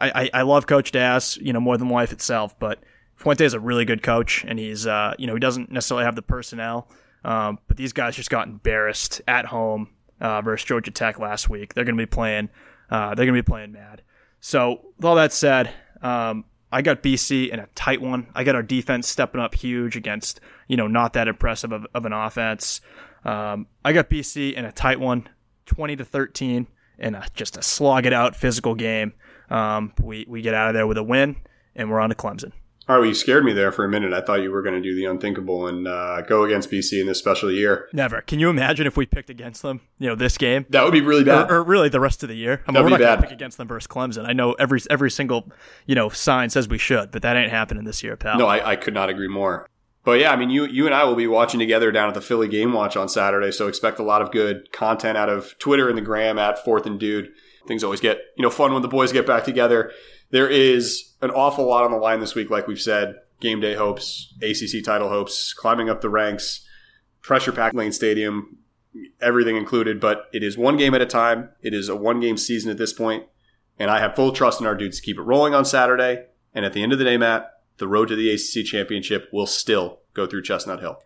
[0.00, 2.82] I, I, I love Coach Daz, you know, more than life itself, but
[3.20, 6.16] Fuente is a really good coach, and he's uh, you know, he doesn't necessarily have
[6.16, 6.88] the personnel,
[7.22, 9.90] um, but these guys just got embarrassed at home
[10.22, 11.74] uh, versus Georgia Tech last week.
[11.74, 12.48] They're going to be playing,
[12.88, 14.00] uh, they're going to be playing mad.
[14.40, 18.26] So with all that said, um, I got BC in a tight one.
[18.34, 22.06] I got our defense stepping up huge against, you know, not that impressive of, of
[22.06, 22.80] an offense.
[23.26, 25.28] Um, I got BC in a tight one,
[25.66, 26.66] 20 to 13,
[26.98, 29.12] in a, just a slog it out physical game.
[29.50, 31.36] Um, we, we get out of there with a win,
[31.76, 32.52] and we're on to Clemson.
[32.90, 34.12] All right, well, you scared me there for a minute.
[34.12, 37.06] I thought you were going to do the unthinkable and uh, go against BC in
[37.06, 37.88] this special year.
[37.92, 38.20] Never.
[38.20, 40.66] Can you imagine if we picked against them, you know, this game?
[40.70, 41.52] That would be really bad.
[41.52, 42.64] Or, or really the rest of the year.
[42.66, 43.16] I mean, That'd we're be not going bad.
[43.16, 44.28] to pick against them versus Clemson.
[44.28, 45.52] I know every every single,
[45.86, 48.36] you know, sign says we should, but that ain't happening this year, pal.
[48.36, 49.68] No, I, I could not agree more.
[50.02, 52.20] But yeah, I mean, you you and I will be watching together down at the
[52.20, 55.88] Philly Game Watch on Saturday, so expect a lot of good content out of Twitter
[55.88, 57.30] and the Gram at Fourth and Dude.
[57.68, 59.92] Things always get you know fun when the boys get back together.
[60.30, 63.16] There is an awful lot on the line this week, like we've said.
[63.40, 66.66] Game day hopes, ACC title hopes, climbing up the ranks,
[67.22, 68.58] pressure packed Lane Stadium,
[69.20, 69.98] everything included.
[69.98, 71.50] But it is one game at a time.
[71.62, 73.24] It is a one game season at this point,
[73.78, 76.26] and I have full trust in our dudes to keep it rolling on Saturday.
[76.54, 79.46] And at the end of the day, Matt, the road to the ACC championship will
[79.46, 80.98] still go through Chestnut Hill.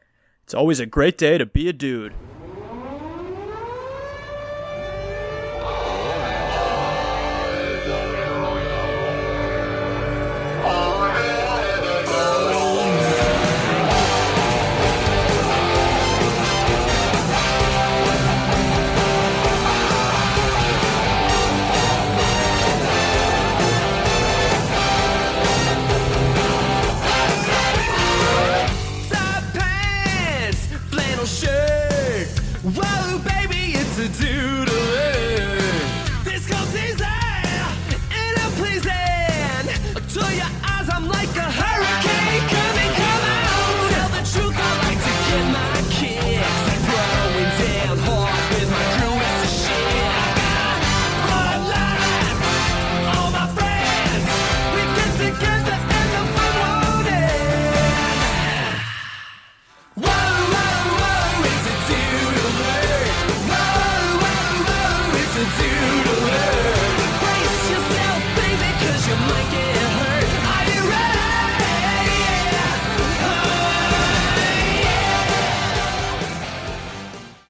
[0.43, 2.15] It's always a great day to be a dude.